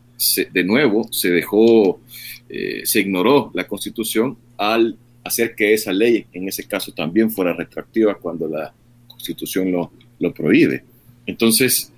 [0.53, 2.01] de nuevo, se dejó,
[2.49, 7.53] eh, se ignoró la constitución al hacer que esa ley, en ese caso, también fuera
[7.53, 8.73] retroactiva cuando la
[9.07, 10.83] constitución lo, lo prohíbe.
[11.27, 11.93] Entonces,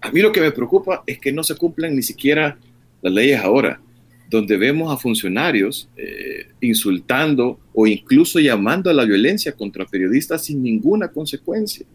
[0.00, 2.58] a mí lo que me preocupa es que no se cumplan ni siquiera
[3.00, 3.80] las leyes ahora,
[4.28, 5.88] donde vemos a funcionarios
[6.60, 11.86] insultando o incluso llamando a la violencia contra periodistas sin ninguna consecuencia.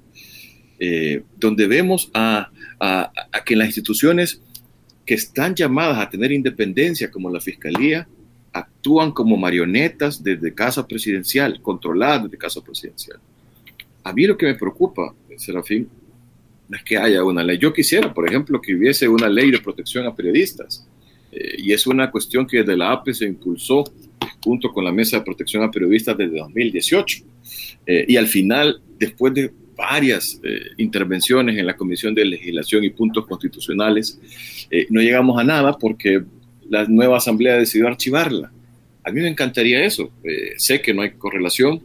[0.79, 2.51] Eh, donde vemos a,
[3.45, 4.41] que las instituciones
[5.05, 8.07] que están llamadas a tener independencia, como la Fiscalía,
[8.53, 13.19] actúan como marionetas desde casa presidencial, controladas desde casa presidencial.
[14.03, 15.89] A mí lo que me preocupa, Serafín,
[16.69, 17.57] no es que haya una ley.
[17.57, 20.85] Yo quisiera, por ejemplo, que hubiese una ley de protección a periodistas.
[21.31, 23.83] Eh, y es una cuestión que desde la APE se impulsó
[24.43, 27.23] junto con la Mesa de Protección a Periodistas desde 2018.
[27.85, 32.89] Eh, y al final, después de varias eh, intervenciones en la Comisión de Legislación y
[32.89, 34.19] Puntos Constitucionales.
[34.71, 36.23] Eh, no llegamos a nada porque
[36.67, 38.51] la nueva Asamblea decidió archivarla.
[39.03, 40.11] A mí me encantaría eso.
[40.23, 41.81] Eh, sé que no hay correlación,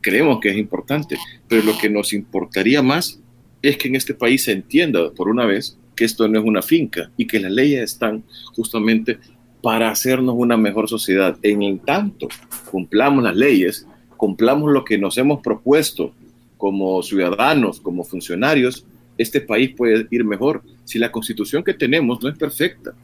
[0.00, 1.16] creemos que es importante,
[1.48, 3.20] pero lo que nos importaría más
[3.60, 6.62] es que en este país se entienda por una vez que esto no es una
[6.62, 8.22] finca y que las leyes están
[8.54, 9.18] justamente
[9.60, 11.36] para hacernos una mejor sociedad.
[11.42, 12.28] En el tanto,
[12.70, 16.14] cumplamos las leyes, cumplamos lo que nos hemos propuesto
[16.62, 18.86] como ciudadanos, como funcionarios,
[19.18, 20.62] este país puede ir mejor.
[20.84, 22.94] Si la constitución que tenemos no es perfecta,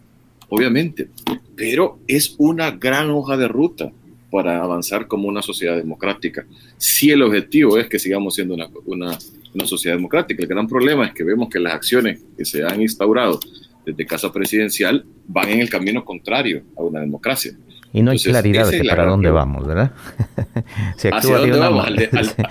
[0.49, 1.09] obviamente,
[1.57, 3.91] pero es una gran hoja de ruta
[4.31, 6.47] para avanzar como una sociedad democrática.
[6.77, 11.13] Si el objetivo es que sigamos siendo una, una, sociedad democrática, el gran problema es
[11.13, 13.41] que vemos que las acciones que se han instaurado
[13.85, 17.59] desde Casa Presidencial van en el camino contrario a una democracia.
[17.93, 19.93] Y no hay claridad de para dónde vamos, ¿verdad?
[21.13, 21.87] ¿Hacia dónde vamos?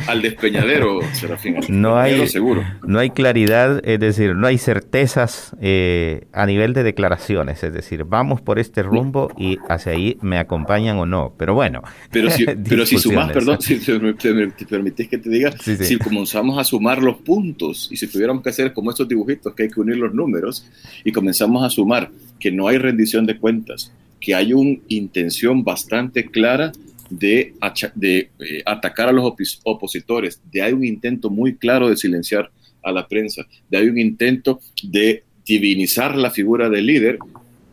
[0.08, 1.58] Al, despeñadero, Serafín.
[1.70, 2.64] no hay, seguro.
[2.86, 7.64] No hay claridad, es decir, no hay certezas eh, a nivel de declaraciones.
[7.64, 11.36] Es decir, vamos por este rumbo y hacia ahí me acompañan o no.
[11.38, 11.84] Pero bueno.
[12.12, 16.64] Pero si, pero si sumas, perdón, si te, permitís que te diga, si comenzamos a
[16.64, 19.98] sumar los puntos y si tuviéramos que hacer como estos dibujitos que hay que unir
[19.98, 20.68] los números
[21.04, 26.26] y comenzamos a sumar que no hay rendición de cuentas, que hay una intención bastante
[26.26, 26.72] clara
[27.10, 27.54] de,
[27.96, 32.52] de eh, atacar a los opositores, de hay un intento muy claro de silenciar
[32.84, 37.18] a la prensa, de hay un intento de divinizar la figura del líder,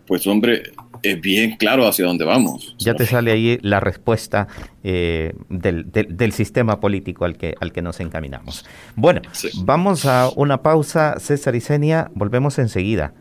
[0.07, 0.63] pues hombre,
[1.03, 2.75] es bien claro hacia dónde vamos.
[2.79, 4.49] Ya te sale ahí la respuesta
[4.83, 8.65] eh, del, sistema político al que, al que nos encaminamos.
[8.97, 9.21] Bueno,
[9.63, 13.13] vamos a una pausa, César y Senia, volvemos enseguida.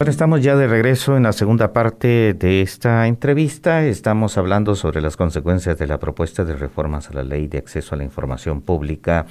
[0.00, 3.84] Bueno, estamos ya de regreso en la segunda parte de esta entrevista.
[3.84, 7.94] Estamos hablando sobre las consecuencias de la propuesta de reformas a la ley de acceso
[7.94, 9.26] a la información pública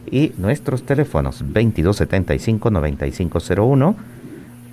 [0.09, 3.95] y nuestros teléfonos 2275-9501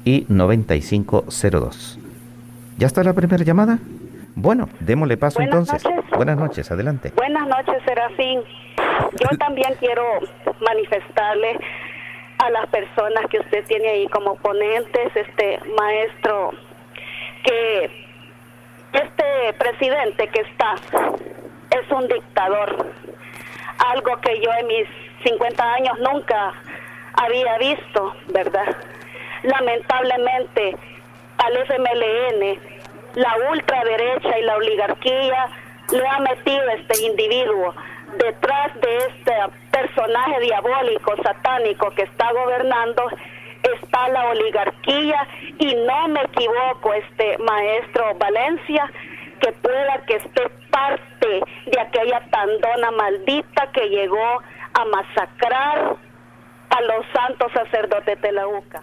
[0.04, 1.98] y 9502.
[2.78, 3.78] ¿Ya está la primera llamada?
[4.34, 5.82] Bueno, démosle paso entonces.
[6.16, 7.12] Buenas noches, adelante.
[7.16, 8.40] Buenas noches, Serafín.
[9.12, 10.02] Yo también quiero
[10.60, 11.58] manifestarle
[12.38, 16.50] a las personas que usted tiene ahí como ponentes, este maestro,
[17.44, 17.90] que
[18.92, 20.74] este presidente que está
[21.70, 22.86] es un dictador,
[23.78, 24.86] algo que yo en mis
[25.24, 26.52] 50 años nunca
[27.14, 28.76] había visto, ¿verdad?
[29.42, 30.76] Lamentablemente
[31.38, 32.58] al FMLN,
[33.14, 35.48] la ultraderecha y la oligarquía
[35.90, 37.74] le ha metido este individuo
[38.16, 39.32] detrás de este
[39.70, 43.08] personaje diabólico, satánico que está gobernando
[43.62, 45.26] está la oligarquía
[45.58, 48.90] y no me equivoco, este maestro Valencia,
[49.40, 54.42] que pueda que esté parte de aquella tandona maldita que llegó
[54.74, 55.96] a masacrar
[56.70, 58.82] a los santos sacerdotes de la UCA.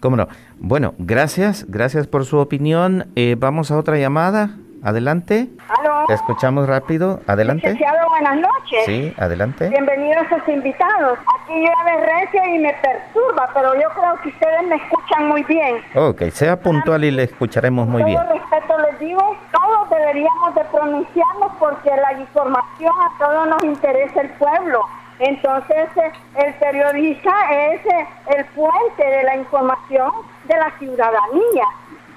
[0.00, 0.28] Cómo no.
[0.58, 3.06] Bueno, gracias, gracias por su opinión.
[3.16, 4.50] Eh, vamos a otra llamada.
[4.82, 5.48] Adelante.
[5.68, 6.06] ¿Aló?
[6.08, 7.20] escuchamos rápido.
[7.26, 7.68] Adelante.
[7.68, 8.84] Licenciado, buenas noches.
[8.84, 9.68] Sí, adelante.
[9.68, 11.18] Bienvenidos a sus invitados.
[11.18, 15.78] Aquí llueve recia y me perturba, pero yo creo que ustedes me escuchan muy bien.
[15.94, 18.16] Ok, sea puntual y le escucharemos muy bien.
[18.16, 23.64] Con todo respeto les digo, todos deberíamos de pronunciarnos porque la información a todos nos
[23.64, 24.82] interesa el pueblo.
[25.18, 30.10] Entonces, eh, el periodista es eh, el puente de la información
[30.44, 31.64] de la ciudadanía.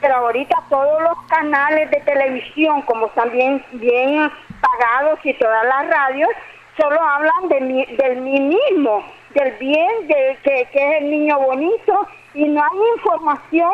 [0.01, 4.31] Pero ahorita todos los canales de televisión, como están bien, bien
[4.61, 6.29] pagados y todas las radios,
[6.77, 7.59] solo hablan de
[7.97, 13.73] del mismo, del bien, de que, es el niño bonito, y no hay información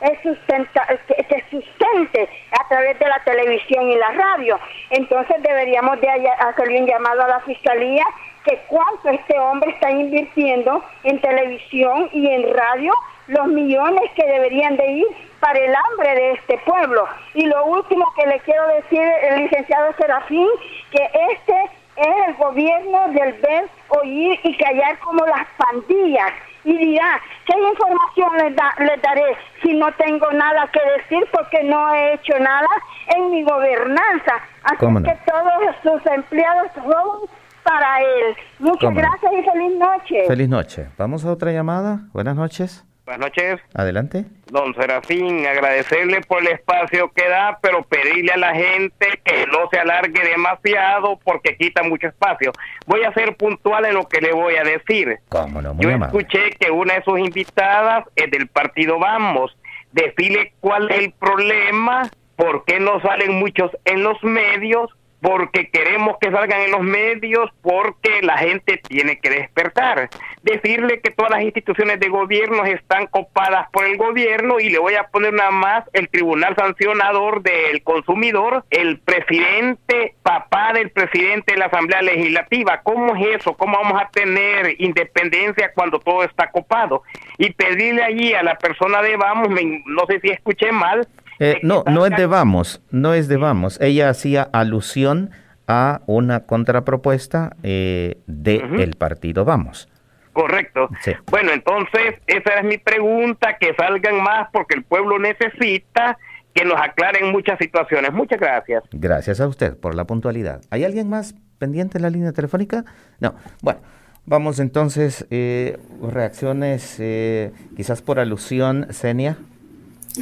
[0.00, 4.58] eh, que, sustente a través de la televisión y la radio.
[4.90, 8.04] Entonces deberíamos de hacerle un llamado a la fiscalía
[8.46, 12.92] que cuánto este hombre está invirtiendo en televisión y en radio,
[13.26, 15.06] los millones que deberían de ir
[15.40, 17.06] para el hambre de este pueblo.
[17.34, 20.48] Y lo último que le quiero decir, el licenciado Serafín,
[20.92, 26.32] que este es el gobierno del ver, oír y callar como las pandillas.
[26.64, 31.62] Y dirá, ¿qué información les, da, les daré si no tengo nada que decir porque
[31.64, 32.68] no he hecho nada
[33.14, 34.34] en mi gobernanza?
[34.64, 37.28] Así que todos sus empleados roban
[37.66, 38.36] para él.
[38.60, 40.24] Muchas gracias y feliz noche.
[40.26, 40.86] Feliz noche.
[40.96, 42.00] Vamos a otra llamada.
[42.12, 42.84] Buenas noches.
[43.04, 43.60] Buenas noches.
[43.74, 44.24] Adelante.
[44.50, 49.68] Don Serafín, agradecerle por el espacio que da, pero pedirle a la gente que no
[49.70, 52.50] se alargue demasiado porque quita mucho espacio.
[52.86, 55.18] Voy a ser puntual en lo que le voy a decir.
[55.28, 55.74] ¿Cómo no?
[55.74, 56.18] Muy Yo amable.
[56.18, 59.56] escuché que una de sus invitadas es del partido Vamos.
[59.92, 64.90] Decirle cuál es el problema, por qué no salen muchos en los medios,
[65.20, 70.08] porque queremos que salgan en los medios, porque la gente tiene que despertar.
[70.42, 74.94] Decirle que todas las instituciones de gobierno están copadas por el gobierno y le voy
[74.94, 81.58] a poner nada más el Tribunal Sancionador del Consumidor, el presidente, papá del presidente de
[81.58, 82.80] la Asamblea Legislativa.
[82.82, 83.54] ¿Cómo es eso?
[83.56, 87.02] ¿Cómo vamos a tener independencia cuando todo está copado?
[87.38, 91.06] Y pedirle allí a la persona de Vamos, me- no sé si escuché mal,
[91.38, 93.78] Eh, no, no es de vamos, no es de vamos.
[93.80, 95.30] Ella hacía alusión
[95.68, 98.74] a una contrapropuesta eh, de Ujú.
[98.76, 99.88] el partido Vamos.
[100.32, 100.90] Correcto.
[101.00, 101.12] Sí.
[101.30, 106.18] Bueno, entonces esa es mi pregunta, que salgan más porque el pueblo necesita
[106.54, 108.12] que nos aclaren muchas situaciones.
[108.12, 108.84] Muchas gracias.
[108.92, 110.60] Gracias a usted por la puntualidad.
[110.70, 112.84] ¿Hay alguien más pendiente en la línea telefónica?
[113.18, 113.34] No.
[113.62, 113.80] Bueno,
[114.26, 119.38] vamos entonces, eh, reacciones eh, quizás por alusión, Senia.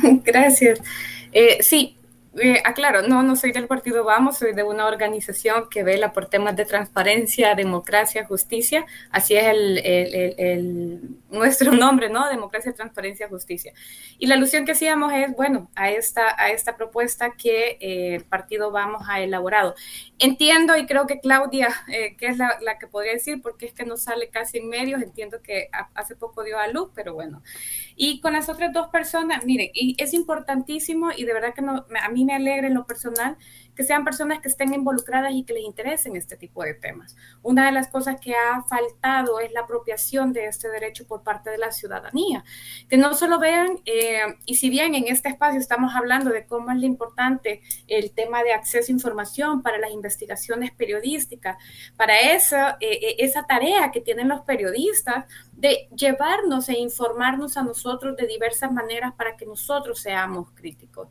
[0.25, 0.81] Gracias.
[1.33, 1.97] Eh, sí,
[2.41, 6.27] eh, aclaro, no, no soy del partido Vamos, soy de una organización que vela por
[6.27, 8.87] temas de transparencia, democracia, justicia.
[9.11, 12.29] Así es el, nuestro nombre, ¿no?
[12.29, 13.73] Democracia, transparencia, justicia.
[14.19, 18.25] Y la alusión que hacíamos es, bueno, a esta, a esta propuesta que eh, el
[18.25, 19.75] partido Vamos ha elaborado.
[20.19, 23.73] Entiendo y creo que Claudia, eh, que es la, la que podría decir, porque es
[23.73, 27.15] que no sale casi en medios, entiendo que ha- hace poco dio a luz, pero
[27.15, 27.43] bueno.
[27.97, 31.87] Y con las otras dos personas, miren, y es importantísimo y de verdad que no,
[32.01, 33.37] a mí me alegra en lo personal
[33.75, 37.17] que sean personas que estén involucradas y que les interesen este tipo de temas.
[37.43, 41.51] Una de las cosas que ha faltado es la apropiación de este derecho por parte
[41.51, 42.45] de la ciudadanía.
[42.89, 46.71] Que no solo vean, eh, y si bien en este espacio estamos hablando de cómo
[46.71, 51.57] es lo importante el tema de acceso a información para las investigaciones periodísticas,
[51.97, 57.63] para esa, eh, eh, esa tarea que tienen los periodistas de llevarnos e informarnos a
[57.63, 61.09] nosotros de diversas maneras para que nosotros seamos críticos.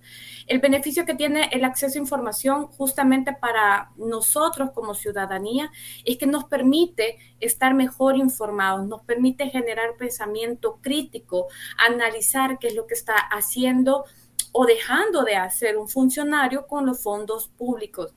[0.48, 5.72] El beneficio que tiene el acceso a información justamente para nosotros como ciudadanía
[6.06, 11.48] es que nos permite estar mejor informados, nos permite generar pensamiento crítico,
[11.78, 14.06] analizar qué es lo que está haciendo
[14.52, 18.14] o dejando de hacer un funcionario con los fondos públicos.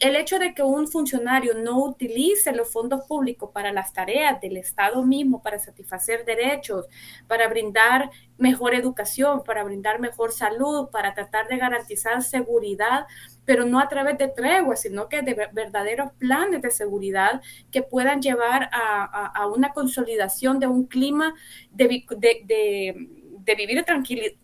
[0.00, 4.56] El hecho de que un funcionario no utilice los fondos públicos para las tareas del
[4.56, 6.86] Estado mismo, para satisfacer derechos,
[7.28, 13.06] para brindar mejor educación, para brindar mejor salud, para tratar de garantizar seguridad,
[13.44, 18.20] pero no a través de treguas, sino que de verdaderos planes de seguridad que puedan
[18.20, 21.34] llevar a, a, una consolidación de un clima
[21.70, 23.08] de, de,
[23.44, 23.84] de vivir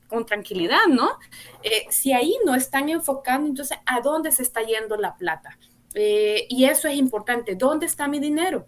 [0.09, 1.19] con tranquilidad, ¿no?
[1.63, 5.59] Eh, si ahí no están enfocando, entonces, ¿a dónde se está yendo la plata?
[5.95, 7.55] Eh, y eso es importante.
[7.55, 8.67] ¿Dónde está mi dinero?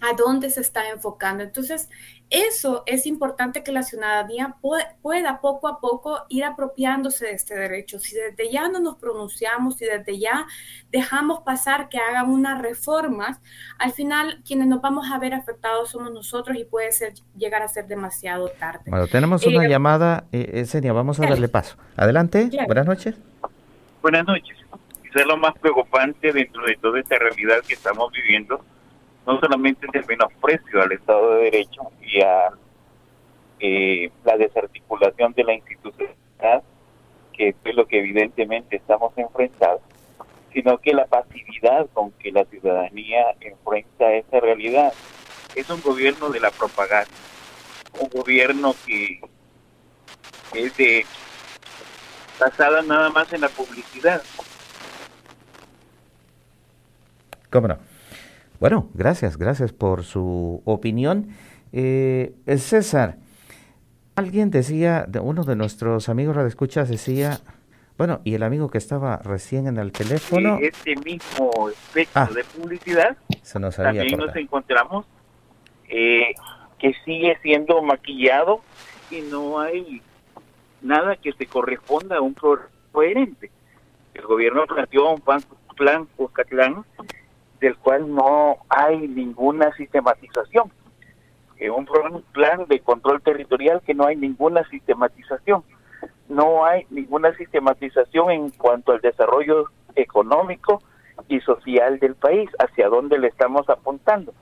[0.00, 1.42] ¿A dónde se está enfocando?
[1.42, 1.88] Entonces,
[2.30, 4.54] eso es importante que la ciudadanía
[5.02, 7.98] pueda poco a poco ir apropiándose de este derecho.
[7.98, 10.46] Si desde ya no nos pronunciamos, si desde ya
[10.90, 13.40] dejamos pasar que hagan unas reformas,
[13.78, 17.68] al final quienes nos vamos a ver afectados somos nosotros y puede ser llegar a
[17.68, 18.84] ser demasiado tarde.
[18.86, 21.76] Bueno, tenemos una eh, llamada, eh, Senia, vamos a darle paso.
[21.96, 22.66] Adelante, claro.
[22.66, 23.16] buenas noches.
[24.02, 24.56] Buenas noches.
[25.02, 28.64] Quizás lo más preocupante dentro de toda esta realidad que estamos viviendo
[29.30, 32.50] no solamente es el menosprecio al Estado de Derecho y a
[33.60, 36.64] eh, la desarticulación de la institucionalidad,
[37.32, 39.82] que es lo que evidentemente estamos enfrentados,
[40.52, 44.92] sino que la pasividad con que la ciudadanía enfrenta esa realidad
[45.54, 47.12] es un gobierno de la propaganda,
[48.00, 49.20] un gobierno que
[50.54, 51.06] es de
[52.40, 54.22] basada nada más en la publicidad.
[57.50, 57.89] ¿Cómo?
[58.60, 61.28] Bueno, gracias, gracias por su opinión.
[61.72, 63.16] Eh, César,
[64.16, 67.40] alguien decía, de uno de nuestros amigos radioescuchas decía,
[67.96, 70.58] bueno, y el amigo que estaba recién en el teléfono.
[70.58, 75.06] Sí, este mismo espectro ah, de publicidad, se nos también nos encontramos
[75.88, 76.34] eh,
[76.78, 78.60] que sigue siendo maquillado
[79.10, 80.02] y no hay
[80.82, 83.50] nada que se corresponda a un programa coherente.
[84.12, 85.42] El gobierno planteó un plan,
[85.76, 86.84] plan Cuscatlán
[87.60, 90.70] del cual no hay ninguna sistematización.
[91.58, 91.86] Eh, un
[92.32, 95.62] plan de control territorial que no hay ninguna sistematización.
[96.28, 100.82] No hay ninguna sistematización en cuanto al desarrollo económico
[101.28, 104.32] y social del país, hacia dónde le estamos apuntando.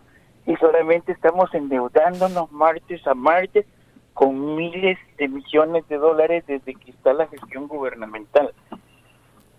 [0.47, 3.67] Y solamente estamos endeudándonos martes a martes
[4.15, 8.53] con miles de millones de dólares desde que está la gestión gubernamental.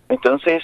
[0.08, 0.62] Entonces,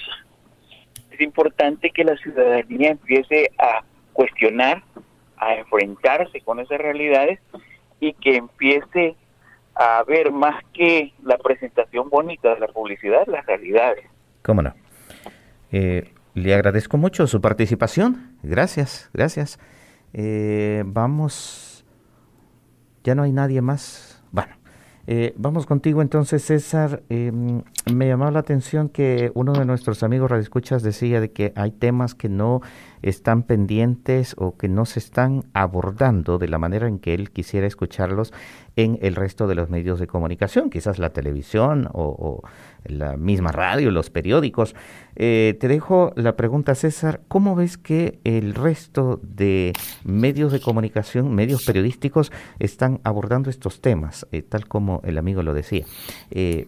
[1.17, 4.83] es importante que la ciudadanía empiece a cuestionar,
[5.37, 7.39] a enfrentarse con esas realidades
[7.99, 9.15] y que empiece
[9.75, 14.05] a ver más que la presentación bonita de la publicidad, las realidades.
[14.43, 14.73] ¿Cómo no?
[15.71, 18.37] Eh, le agradezco mucho su participación.
[18.43, 19.59] Gracias, gracias.
[20.13, 21.85] Eh, vamos.
[23.03, 24.16] Ya no hay nadie más.
[25.09, 27.01] Eh, vamos contigo entonces, César.
[27.07, 31.71] Em, me llamó la atención que uno de nuestros amigos radioescuchas decía de que hay
[31.71, 32.61] temas que no
[33.01, 37.65] están pendientes o que no se están abordando de la manera en que él quisiera
[37.67, 38.33] escucharlos
[38.77, 42.41] en el resto de los medios de comunicación, quizás la televisión o,
[42.85, 44.73] la misma radio, los periódicos.
[45.17, 49.73] Eh, te dejo la pregunta, César, ¿cómo ves que el resto de
[50.05, 55.53] medios de comunicación, medios periodísticos, están abordando estos temas, eh, tal como el amigo lo
[55.53, 55.83] decía?
[56.31, 56.67] Eh,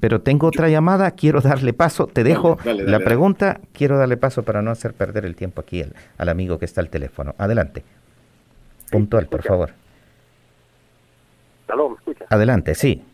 [0.00, 4.62] pero tengo otra llamada, quiero darle paso, te dejo la pregunta, quiero darle paso para
[4.62, 5.84] no hacer perder el tiempo aquí
[6.16, 7.34] al, amigo que está al teléfono.
[7.36, 7.82] Adelante.
[8.90, 9.81] Puntual, por favor.
[11.76, 12.26] ¿Me escucha?
[12.28, 13.04] Adelante, sí.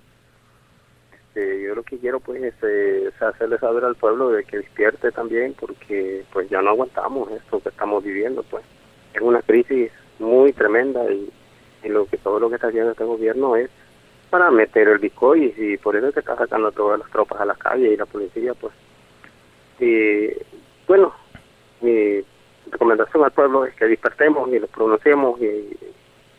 [1.13, 5.13] Este, yo lo que quiero pues es, eh, hacerle saber al pueblo de que despierte
[5.13, 8.65] también porque pues ya no aguantamos esto que estamos viviendo pues.
[9.15, 11.31] Es una crisis muy tremenda y,
[11.85, 13.71] y lo que todo lo que está haciendo este gobierno es
[14.31, 17.55] para meter el Bitcoin y por eso se está sacando todas las tropas a la
[17.55, 18.75] calle y la policía pues
[19.81, 20.29] y
[20.87, 21.15] bueno
[21.81, 22.21] mi
[22.71, 25.77] recomendación al pueblo es que despertemos y lo pronunciemos y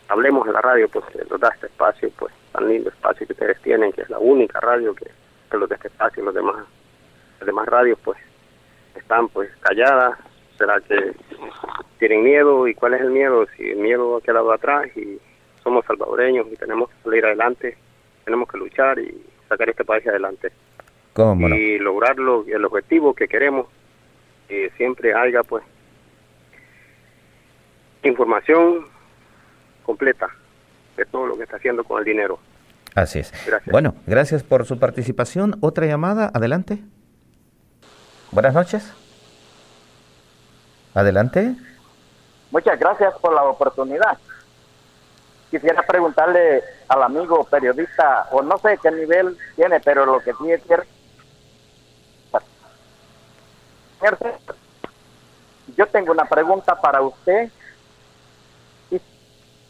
[0.10, 3.62] hablemos en la radio pues nos da este espacio pues tan lindo espacio que ustedes
[3.62, 5.06] tienen que es la única radio que,
[5.50, 6.66] que los de este espacio los demás
[7.40, 8.18] las demás radios pues
[8.96, 10.20] están pues calladas.
[10.58, 11.14] Será que
[11.98, 15.20] tienen miedo y cuál es el miedo si el miedo ha quedado atrás y
[15.64, 17.78] somos salvadoreños y tenemos que salir adelante,
[18.26, 20.52] tenemos que luchar y sacar este país adelante.
[21.50, 23.68] y lograrlo, el objetivo que queremos,
[24.48, 25.64] que siempre haya pues
[28.04, 28.86] información
[29.90, 30.30] completa
[30.96, 32.38] de todo lo que está haciendo con el dinero.
[32.94, 33.34] Así es.
[33.72, 35.58] Bueno, gracias por su participación.
[35.62, 36.78] Otra llamada, adelante.
[38.32, 38.94] Buenas noches.
[40.94, 41.56] Adelante.
[42.52, 44.20] Muchas gracias por la oportunidad
[45.50, 50.60] quisiera preguntarle al amigo periodista, o no sé qué nivel tiene, pero lo que tiene
[50.60, 50.78] que
[55.76, 57.50] yo tengo una pregunta para usted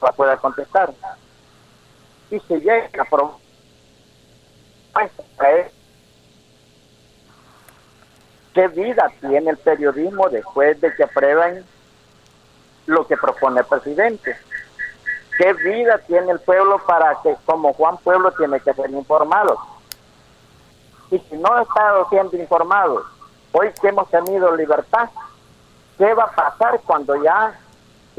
[0.01, 0.93] la pueda contestar.
[2.31, 3.05] Y si llega a
[8.53, 11.65] ¿qué vida tiene el periodismo después de que aprueben
[12.85, 14.35] lo que propone el presidente?
[15.37, 19.57] ¿Qué vida tiene el pueblo para que, como Juan Pueblo, tiene que ser informado?
[21.11, 23.05] Y si no estado siendo informado,
[23.53, 25.09] hoy que hemos tenido libertad,
[25.97, 27.57] ¿qué va a pasar cuando ya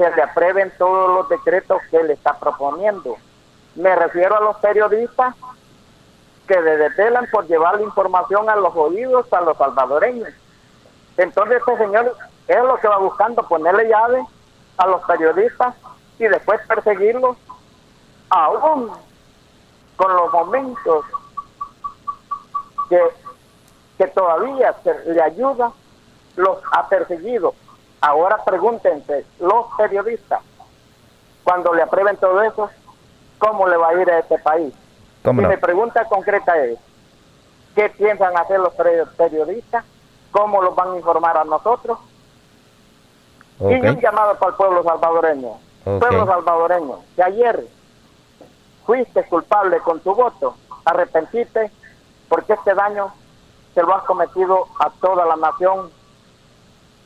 [0.01, 3.17] se le aprueben todos los decretos que él está proponiendo?
[3.75, 5.35] Me refiero a los periodistas
[6.49, 10.31] que desvelan por llevar la información a los oídos a los salvadoreños.
[11.17, 12.17] Entonces este señor
[12.49, 14.25] es lo que va buscando, ponerle llave
[14.79, 15.75] a los periodistas
[16.19, 17.37] y después perseguirlos
[18.31, 18.91] aún
[19.97, 21.05] con los momentos
[22.89, 23.01] que,
[23.99, 25.73] que todavía se le ayuda,
[26.37, 27.55] los ha perseguido.
[28.01, 30.41] Ahora pregúntense, los periodistas,
[31.45, 32.71] cuando le aprueben todo eso,
[33.39, 34.73] ¿cómo le va a ir a este país?
[35.25, 36.79] Y mi pregunta concreta es,
[37.75, 38.75] ¿qué piensan hacer los
[39.17, 39.85] periodistas?
[40.31, 41.99] ¿Cómo los van a informar a nosotros?
[43.61, 47.67] Y un llamado para el pueblo salvadoreño pueblo salvadoreño, que ayer
[48.85, 51.71] fuiste culpable con tu voto, arrepentiste
[52.29, 53.13] porque este daño
[53.75, 55.91] se lo has cometido a toda la nación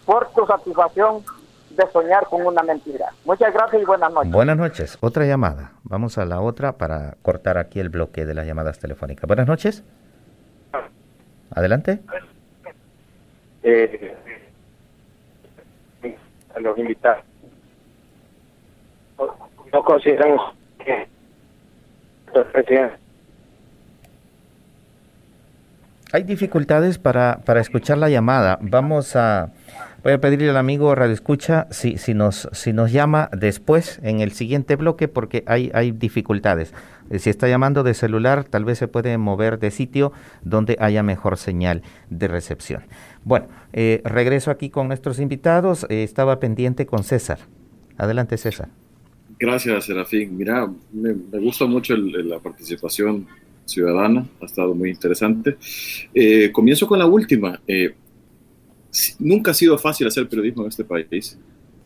[0.05, 1.23] por tu satisfacción
[1.71, 3.13] de soñar con una mentira.
[3.25, 4.33] Muchas gracias y buenas noches.
[4.33, 4.99] Buenas noches.
[5.01, 5.73] Otra llamada.
[5.83, 9.27] Vamos a la otra para cortar aquí el bloque de las llamadas telefónicas.
[9.27, 9.83] Buenas noches.
[11.51, 12.01] Adelante.
[13.63, 14.15] Eh,
[16.55, 17.25] a los invitados
[19.73, 20.37] no consideran
[20.79, 21.09] que
[26.13, 28.59] hay dificultades para, para escuchar la llamada.
[28.61, 29.51] Vamos a
[30.05, 34.21] voy a pedirle al amigo Radio Escucha si, si nos si nos llama después en
[34.21, 36.75] el siguiente bloque porque hay hay dificultades.
[37.11, 41.03] Eh, si está llamando de celular, tal vez se puede mover de sitio donde haya
[41.03, 42.83] mejor señal de recepción.
[43.25, 45.87] Bueno, eh, regreso aquí con nuestros invitados.
[45.89, 47.39] Eh, estaba pendiente con César.
[47.97, 48.69] Adelante, César.
[49.39, 50.37] Gracias, Serafín.
[50.37, 53.27] Mira, me, gusta mucho la participación
[53.65, 55.57] ciudadana, ha estado muy interesante.
[56.53, 57.61] Comienzo con la última.
[59.19, 61.39] Nunca ha sido fácil hacer periodismo en este país.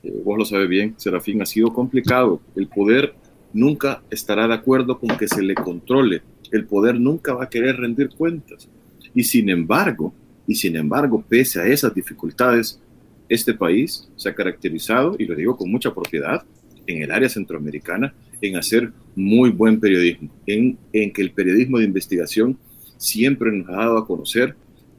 [0.03, 2.41] Eh, vos lo sabes bien, Serafín, ha sido complicado.
[2.57, 3.15] El poder
[3.53, 6.23] nunca estará de acuerdo con que se le controle.
[6.51, 8.69] El poder nunca va a querer rendir cuentas.
[9.15, 10.13] Y sin embargo,
[10.47, 12.81] y sin embargo, pese a esas dificultades,
[13.29, 16.43] este país se ha caracterizado, y lo digo con mucha propiedad,
[16.87, 21.85] en el área centroamericana, en hacer muy buen periodismo, en, en que el periodismo de
[21.85, 22.59] investigación
[22.97, 24.57] siempre nos ha dado a conocer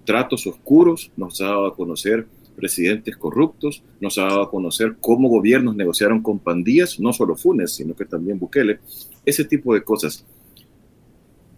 [0.10, 5.30] tratos oscuros, nos ha dado a conocer presidentes corruptos, nos ha dado a conocer cómo
[5.30, 8.80] gobiernos negociaron con pandillas, no solo Funes, sino que también Bukele,
[9.24, 10.26] ese tipo de cosas.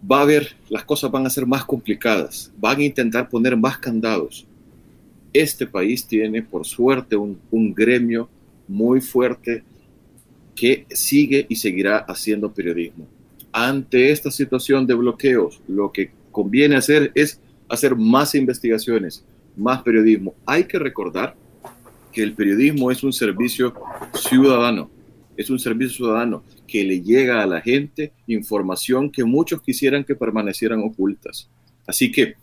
[0.04, 3.78] Va a haber, las cosas van a ser más complicadas, van a intentar poner más
[3.78, 4.46] candados.
[5.32, 8.28] Este país tiene, por suerte, un, un gremio
[8.68, 9.64] muy fuerte
[10.54, 13.06] que sigue y seguirá haciendo periodismo.
[13.50, 17.40] Ante esta situación de bloqueos, lo que conviene hacer es
[17.72, 19.24] hacer más investigaciones,
[19.56, 20.34] más periodismo.
[20.44, 21.34] Hay que recordar
[22.12, 23.72] que el periodismo es un servicio
[24.14, 24.90] ciudadano,
[25.36, 30.14] es un servicio ciudadano que le llega a la gente información que muchos quisieran que
[30.14, 31.48] permanecieran ocultas.
[31.86, 32.36] Así que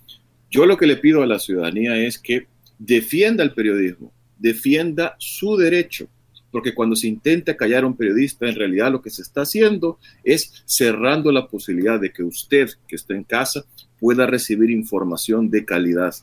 [0.49, 2.47] yo lo que le pido a la ciudadanía es que
[2.79, 6.07] defienda el periodismo, defienda su derecho,
[6.49, 9.99] porque cuando se intenta callar a un periodista, en realidad lo que se está haciendo
[10.23, 13.63] es cerrando la posibilidad de que usted, que está en casa,
[13.99, 16.13] pueda recibir información de calidad,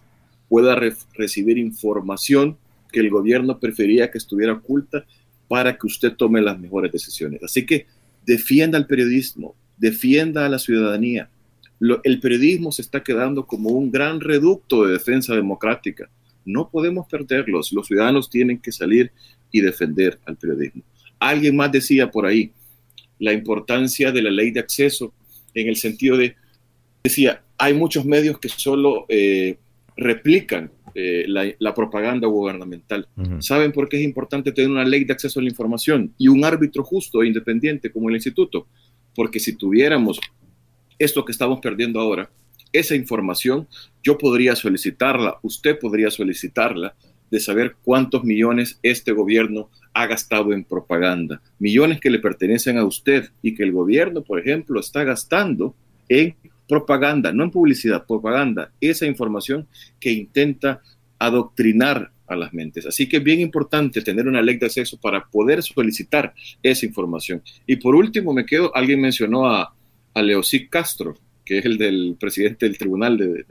[0.49, 0.79] pueda
[1.14, 2.57] recibir información
[2.93, 5.05] que el gobierno prefería que estuviera oculta
[5.49, 7.43] para que usted tome las mejores decisiones.
[7.43, 7.87] Así que
[8.24, 11.29] defienda el periodismo, defienda a la ciudadanía.
[12.05, 16.09] el periodismo se está quedando como un gran reducto de defensa democrática.
[16.45, 17.72] No podemos perderlos.
[17.72, 19.12] Los ciudadanos tienen que salir
[19.51, 20.83] y defender al periodismo.
[21.18, 22.53] Alguien más decía por ahí
[23.18, 25.12] la importancia de la ley de acceso
[25.55, 26.37] en el sentido de,
[27.03, 29.57] decía, hay muchos medios que solo eh,
[29.96, 33.07] replican eh, la, propaganda gubernamental.
[33.40, 36.44] ¿Saben por qué es importante tener una ley de acceso a la información y un
[36.44, 38.66] árbitro justo e independiente como el instituto?
[39.14, 40.18] Porque si tuviéramos
[40.98, 42.30] esto que estamos perdiendo ahora,
[42.72, 43.68] esa información,
[44.02, 46.94] yo podría solicitarla, usted podría solicitarla,
[47.30, 51.42] de saber cuántos millones este gobierno ha gastado en propaganda.
[51.59, 55.74] Millones que le pertenecen a usted y que el gobierno, por ejemplo, está gastando
[56.09, 56.36] en
[56.68, 59.68] propaganda, no en publicidad, propaganda, esa información
[60.00, 60.82] que intenta
[61.18, 62.86] adoctrinar a las mentes.
[62.86, 67.42] Así que es bien importante tener una ley de acceso para poder solicitar esa información.
[67.66, 69.74] Y por último, me quedo, alguien mencionó a,
[70.14, 70.22] a
[70.68, 71.14] Castro,
[71.44, 73.44] que es el del presidente del Tribunal de,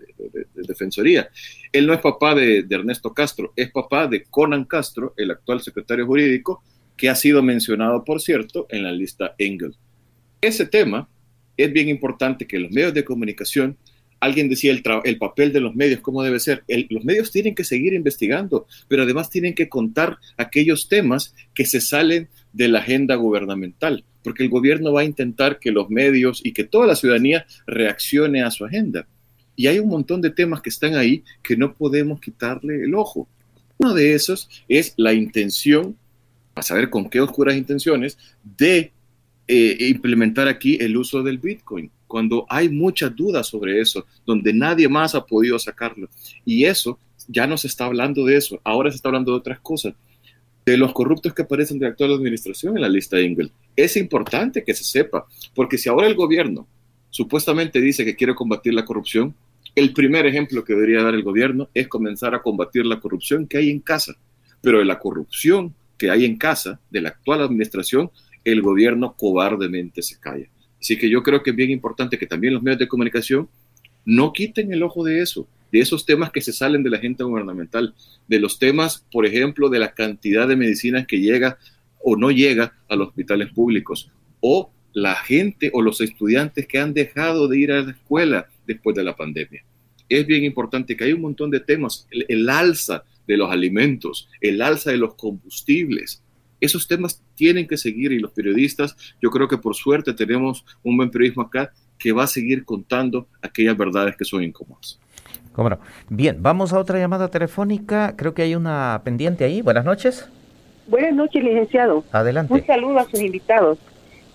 [0.53, 1.29] Defensoría.
[1.71, 6.05] Él no es papá de, Ernesto Castro, es papá de Conan Castro, el actual secretario
[6.05, 6.61] jurídico,
[6.97, 9.75] que ha sido mencionado, por cierto, en la lista Engel.
[10.41, 11.07] Ese tema
[11.57, 13.77] es bien importante que los medios de comunicación,
[14.19, 16.63] alguien decía el, el papel de los medios, ¿cómo debe ser?
[16.89, 21.81] los medios tienen que seguir investigando, pero además tienen que contar aquellos temas que se
[21.81, 26.53] salen de la agenda gubernamental, porque el gobierno va a intentar que los medios y
[26.53, 29.07] que toda la ciudadanía reaccione a su agenda.
[29.55, 33.27] Y hay un montón de temas que están ahí que no podemos quitarle el ojo.
[33.77, 35.97] Uno de esos es la intención,
[36.55, 38.91] a saber con qué oscuras intenciones, de
[39.47, 44.87] eh, implementar aquí el uso del Bitcoin, cuando hay muchas dudas sobre eso, donde nadie
[44.87, 46.09] más ha podido sacarlo.
[46.45, 49.59] Y eso, ya no se está hablando de eso, ahora se está hablando de otras
[49.59, 49.93] cosas,
[50.65, 53.51] de los corruptos que aparecen de actual administración en la lista de Engel.
[53.75, 56.67] Es importante que se sepa, porque si ahora el gobierno
[57.11, 59.35] supuestamente dice que quiere combatir la corrupción,
[59.75, 63.57] el primer ejemplo que debería dar el gobierno es comenzar a combatir la corrupción que
[63.57, 64.15] hay en casa.
[64.61, 68.09] Pero de la corrupción que hay en casa de la actual administración
[68.45, 70.47] el gobierno cobardemente se calla.
[70.79, 73.49] Así que yo creo que es bien importante que también los medios de comunicación
[74.05, 77.25] no quiten el ojo de eso, de esos temas que se salen de la agenda
[77.25, 77.95] gubernamental,
[78.27, 81.57] de los temas, por ejemplo, de la cantidad de medicinas que llega
[82.01, 86.93] o no llega a los hospitales públicos, o la gente o los estudiantes que han
[86.93, 89.65] dejado de ir a la escuela después de la pandemia.
[90.07, 94.61] Es bien importante que hay un montón de temas, el alza de los alimentos, el
[94.61, 96.21] alza de los combustibles,
[96.61, 100.97] esos temas tienen que seguir y los periodistas, yo creo que por suerte tenemos un
[100.97, 104.99] buen periodismo acá que va a seguir contando aquellas verdades que son incómodas.
[105.53, 105.79] ¿Cómo no?
[106.09, 108.15] Bien, vamos a otra llamada telefónica.
[108.17, 109.61] Creo que hay una pendiente ahí.
[109.61, 110.27] Buenas noches.
[110.87, 112.03] Buenas noches, licenciado.
[112.11, 112.53] Adelante.
[112.53, 113.79] Un saludo a sus invitados.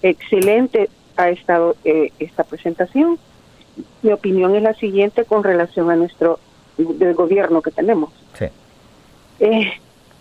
[0.03, 3.19] Excelente ha estado eh, esta presentación.
[4.03, 6.41] Mi opinión es la siguiente con relación a nuestro
[6.79, 8.13] del gobierno que tenemos.
[8.39, 8.47] Sí.
[9.41, 9.73] Eh,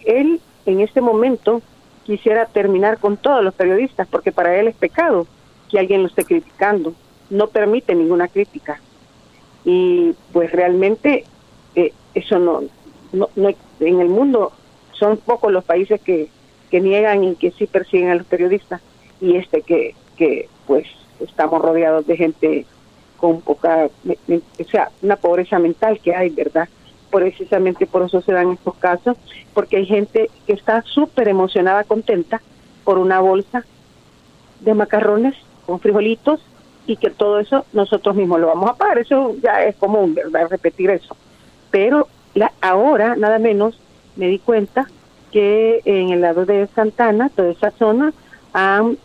[0.05, 1.61] él en este momento
[2.09, 5.27] quisiera terminar con todos los periodistas, porque para él es pecado
[5.69, 6.95] que alguien lo esté criticando.
[7.29, 8.81] No permite ninguna crítica.
[9.63, 11.25] Y pues realmente
[11.75, 12.63] eh, eso no,
[13.11, 13.29] no,
[13.79, 14.51] en el mundo
[14.93, 16.29] son pocos los países que,
[16.71, 18.81] que niegan y que sí persiguen a los periodistas.
[19.21, 20.87] Y este que, que pues
[21.19, 22.65] estamos rodeados de gente
[23.17, 26.67] con poca, o sea, una pobreza mental que hay, ¿verdad?
[27.11, 29.17] Precisamente por eso se dan estos casos,
[29.53, 32.41] porque hay gente que está súper emocionada, contenta
[32.83, 33.65] por una bolsa
[34.59, 35.35] de macarrones
[35.65, 36.41] con frijolitos
[36.85, 38.99] y que todo eso nosotros mismos lo vamos a pagar.
[38.99, 40.47] Eso ya es común, ¿verdad?
[40.49, 41.15] Repetir eso.
[41.71, 43.79] Pero la, ahora, nada menos,
[44.15, 44.87] me di cuenta
[45.31, 48.13] que en el lado de Santana, toda esa zona,
[48.53, 48.97] han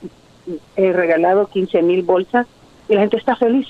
[0.76, 2.46] eh, regalado 15 mil bolsas
[2.88, 3.68] y la gente está feliz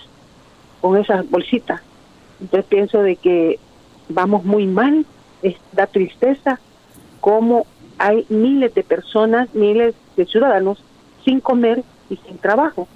[0.81, 1.81] con esas bolsitas.
[2.41, 3.59] Entonces pienso de que
[4.09, 5.07] vamos muy mal,
[5.43, 6.59] es, da tristeza
[7.21, 7.67] cómo
[7.99, 10.83] hay miles de personas, miles de ciudadanos
[11.25, 12.89] sin comer y sin trabajo.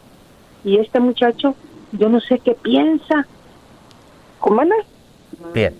[0.64, 1.54] Y este muchacho,
[1.92, 3.26] yo no sé qué piensa.
[4.40, 4.62] ¿Cómo
[5.54, 5.74] Bien,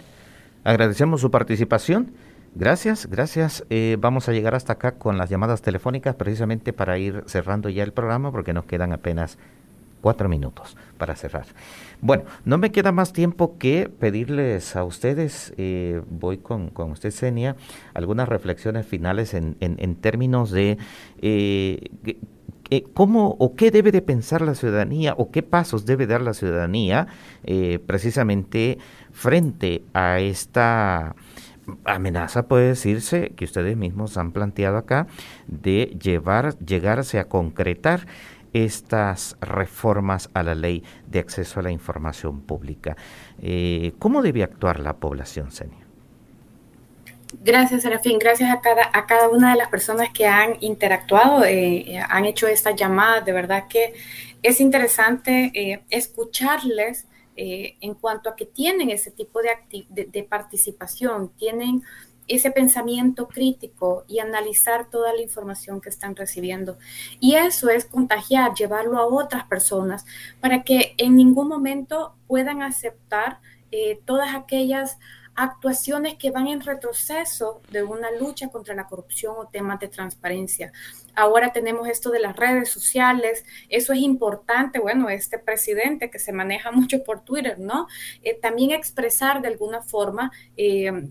[0.64, 2.12] agradecemos su participación.
[2.54, 3.64] Gracias, gracias.
[3.70, 7.82] Eh, vamos a llegar hasta acá con las llamadas telefónicas precisamente para ir cerrando ya
[7.82, 9.38] el programa porque nos quedan apenas
[10.00, 11.46] cuatro minutos para cerrar.
[12.00, 17.10] Bueno, no me queda más tiempo que pedirles a ustedes, eh, voy con, con, usted,
[17.10, 17.56] Senia,
[17.92, 20.78] algunas reflexiones finales en, en, términos de
[22.70, 26.34] eh, cómo o qué debe de pensar la ciudadanía o qué pasos debe dar la
[26.34, 27.08] ciudadanía
[27.44, 28.78] eh, precisamente
[29.10, 31.16] frente a esta
[31.84, 35.06] amenaza puede decirse que ustedes mismos han planteado acá
[35.46, 38.06] de llevar llegarse a concretar
[38.64, 42.96] estas reformas a la ley de acceso a la información pública.
[43.40, 45.86] Eh, ¿Cómo debe actuar la población, Senia?
[47.44, 48.18] Gracias, Serafín.
[48.18, 52.46] Gracias a cada, a cada una de las personas que han interactuado, eh, han hecho
[52.46, 53.20] esta llamada.
[53.20, 53.92] De verdad que
[54.42, 57.06] es interesante eh, escucharles
[57.40, 61.84] en cuanto a que tienen ese tipo de, de participación, tienen
[62.28, 66.78] ese pensamiento crítico y analizar toda la información que están recibiendo.
[67.20, 70.04] Y eso es contagiar, llevarlo a otras personas
[70.40, 74.98] para que en ningún momento puedan aceptar eh, todas aquellas
[75.38, 80.72] actuaciones que van en retroceso de una lucha contra la corrupción o temas de transparencia.
[81.14, 86.32] Ahora tenemos esto de las redes sociales, eso es importante, bueno, este presidente que se
[86.32, 87.86] maneja mucho por Twitter, ¿no?
[88.22, 91.08] Eh, también expresar de alguna forma eh,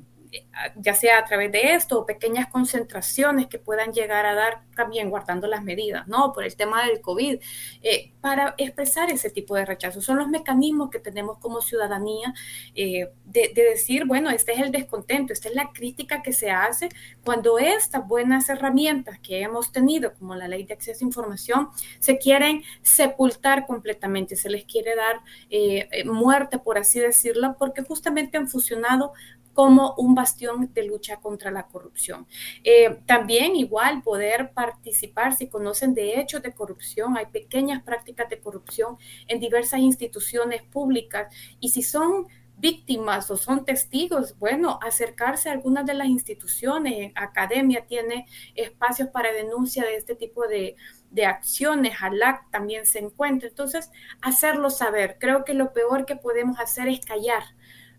[0.75, 5.09] ya sea a través de esto o pequeñas concentraciones que puedan llegar a dar también
[5.09, 6.31] guardando las medidas, ¿no?
[6.31, 7.39] Por el tema del COVID,
[7.81, 9.99] eh, para expresar ese tipo de rechazo.
[10.01, 12.33] Son los mecanismos que tenemos como ciudadanía
[12.75, 16.87] eh, de, decir, bueno, este es el descontento, esta es la crítica que se hace
[17.25, 21.69] cuando estas buenas herramientas que hemos tenido, como la ley de acceso a información,
[21.99, 28.37] se quieren sepultar completamente, se les quiere dar eh, muerte, por así decirlo, porque justamente
[28.37, 29.13] han funcionado
[29.57, 32.27] como un bastión de lucha contra la corrupción.
[32.63, 38.41] Eh, también igual poder participar, si conocen de hechos de corrupción, hay pequeñas prácticas de
[38.41, 38.97] corrupción
[39.27, 41.33] en diversas instituciones públicas.
[41.61, 47.85] Y si son víctimas o son testigos, bueno, acercarse a algunas de las instituciones, academia
[47.85, 50.75] tiene espacios para denuncia de este tipo de,
[51.11, 53.89] de acciones, ALAC también se encuentra, entonces
[54.21, 57.43] hacerlo saber, creo que lo peor que podemos hacer es callar,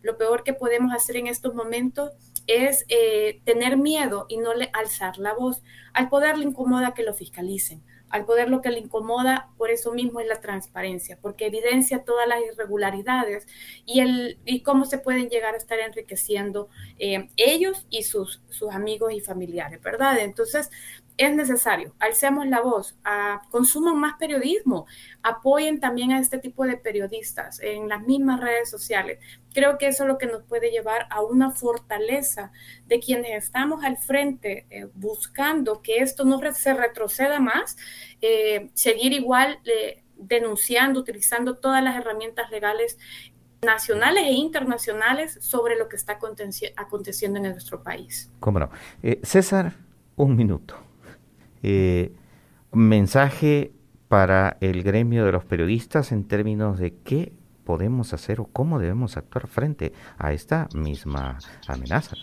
[0.02, 2.10] lo peor que podemos hacer en estos momentos
[2.48, 5.62] es eh, tener miedo y no le alzar la voz.
[5.92, 7.84] Al poder le incomoda que lo fiscalicen.
[8.10, 12.26] Al poder lo que le incomoda, por eso mismo es la transparencia, porque evidencia todas
[12.26, 13.46] las irregularidades
[13.84, 18.72] y, el, y cómo se pueden llegar a estar enriqueciendo eh, ellos y sus, sus
[18.72, 20.18] amigos y familiares, ¿verdad?
[20.20, 20.70] Entonces,
[21.18, 24.86] es necesario, alcemos la voz, a, consuman más periodismo,
[25.24, 29.18] apoyen también a este tipo de periodistas en las mismas redes sociales.
[29.52, 32.52] Creo que eso es lo que nos puede llevar a una fortaleza
[32.86, 37.76] de quienes estamos al frente eh, buscando que esto no se retroceda más,
[38.20, 42.96] eh, seguir igual eh, denunciando, utilizando todas las herramientas legales
[43.60, 46.16] nacionales e internacionales sobre lo que está
[46.76, 48.30] aconteciendo en nuestro país.
[48.38, 48.70] ¿Cómo no?
[49.24, 49.72] César,
[50.14, 50.87] un minuto.
[51.62, 52.12] Eh,
[52.72, 53.72] mensaje
[54.08, 57.32] para el gremio de los periodistas en términos de qué
[57.64, 62.16] podemos hacer o cómo debemos actuar frente a esta misma amenaza.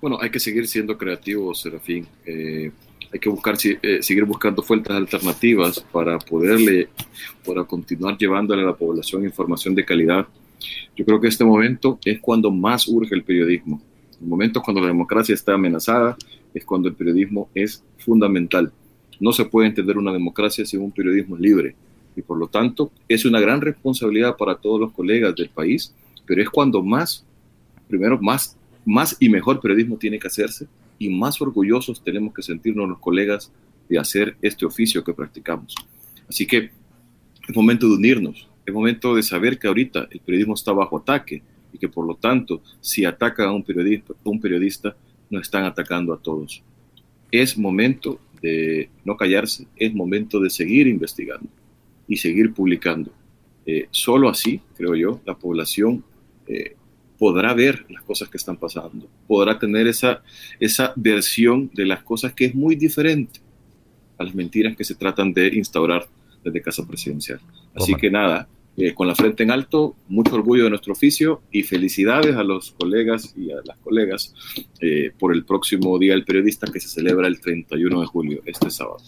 [0.00, 2.06] Bueno, hay que seguir siendo creativos, Serafín.
[2.26, 2.70] Eh,
[3.12, 6.88] hay que buscar, eh, seguir buscando fuentes alternativas para poderle,
[7.46, 10.26] para continuar llevándole a la población información de calidad.
[10.94, 13.80] Yo creo que este momento es cuando más urge el periodismo.
[14.20, 16.16] En momentos cuando la democracia está amenazada,
[16.58, 18.72] es cuando el periodismo es fundamental.
[19.20, 21.74] No se puede entender una democracia sin un periodismo libre
[22.14, 25.94] y por lo tanto es una gran responsabilidad para todos los colegas del país,
[26.26, 27.24] pero es cuando más,
[27.86, 30.66] primero, más, más y mejor periodismo tiene que hacerse
[30.98, 33.52] y más orgullosos tenemos que sentirnos los colegas
[33.88, 35.74] de hacer este oficio que practicamos.
[36.28, 36.70] Así que
[37.48, 41.42] es momento de unirnos, es momento de saber que ahorita el periodismo está bajo ataque
[41.72, 44.96] y que por lo tanto si atacan a un periodista, un periodista
[45.30, 46.62] no están atacando a todos.
[47.30, 51.48] Es momento de no callarse, es momento de seguir investigando
[52.06, 53.12] y seguir publicando.
[53.66, 56.04] Eh, solo así, creo yo, la población
[56.46, 56.76] eh,
[57.18, 60.22] podrá ver las cosas que están pasando, podrá tener esa,
[60.60, 63.40] esa versión de las cosas que es muy diferente
[64.16, 66.06] a las mentiras que se tratan de instaurar
[66.44, 67.40] desde Casa Presidencial.
[67.74, 68.48] Así que nada,
[68.80, 72.70] eh, con la frente en alto, mucho orgullo de nuestro oficio y felicidades a los
[72.70, 74.32] colegas y a las colegas
[74.80, 78.70] eh, por el próximo Día del Periodista que se celebra el 31 de julio, este
[78.70, 78.98] sábado.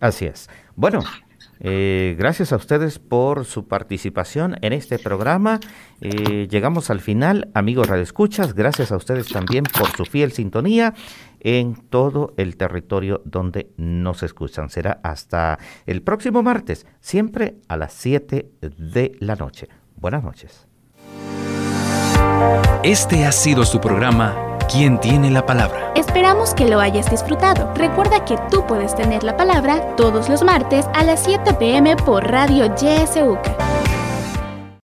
[0.00, 0.50] Así es.
[0.74, 1.04] Bueno,
[1.60, 5.60] eh, gracias a ustedes por su participación en este programa.
[6.00, 8.52] llegamos al final, amigos Escuchas.
[8.54, 10.92] Gracias a ustedes también por su fiel sintonía
[11.44, 14.68] en todo el territorio donde nos escuchan.
[14.70, 19.68] Será hasta el próximo martes, siempre a las 7 de la noche.
[19.94, 20.66] Buenas noches.
[22.82, 25.92] Este ha sido su programa ¿Quién tiene la palabra?
[25.94, 27.72] Esperamos que lo hayas disfrutado.
[27.74, 32.26] Recuerda que tú puedes tener la palabra todos los martes a las 7 pm por
[32.26, 33.83] Radio YSUK.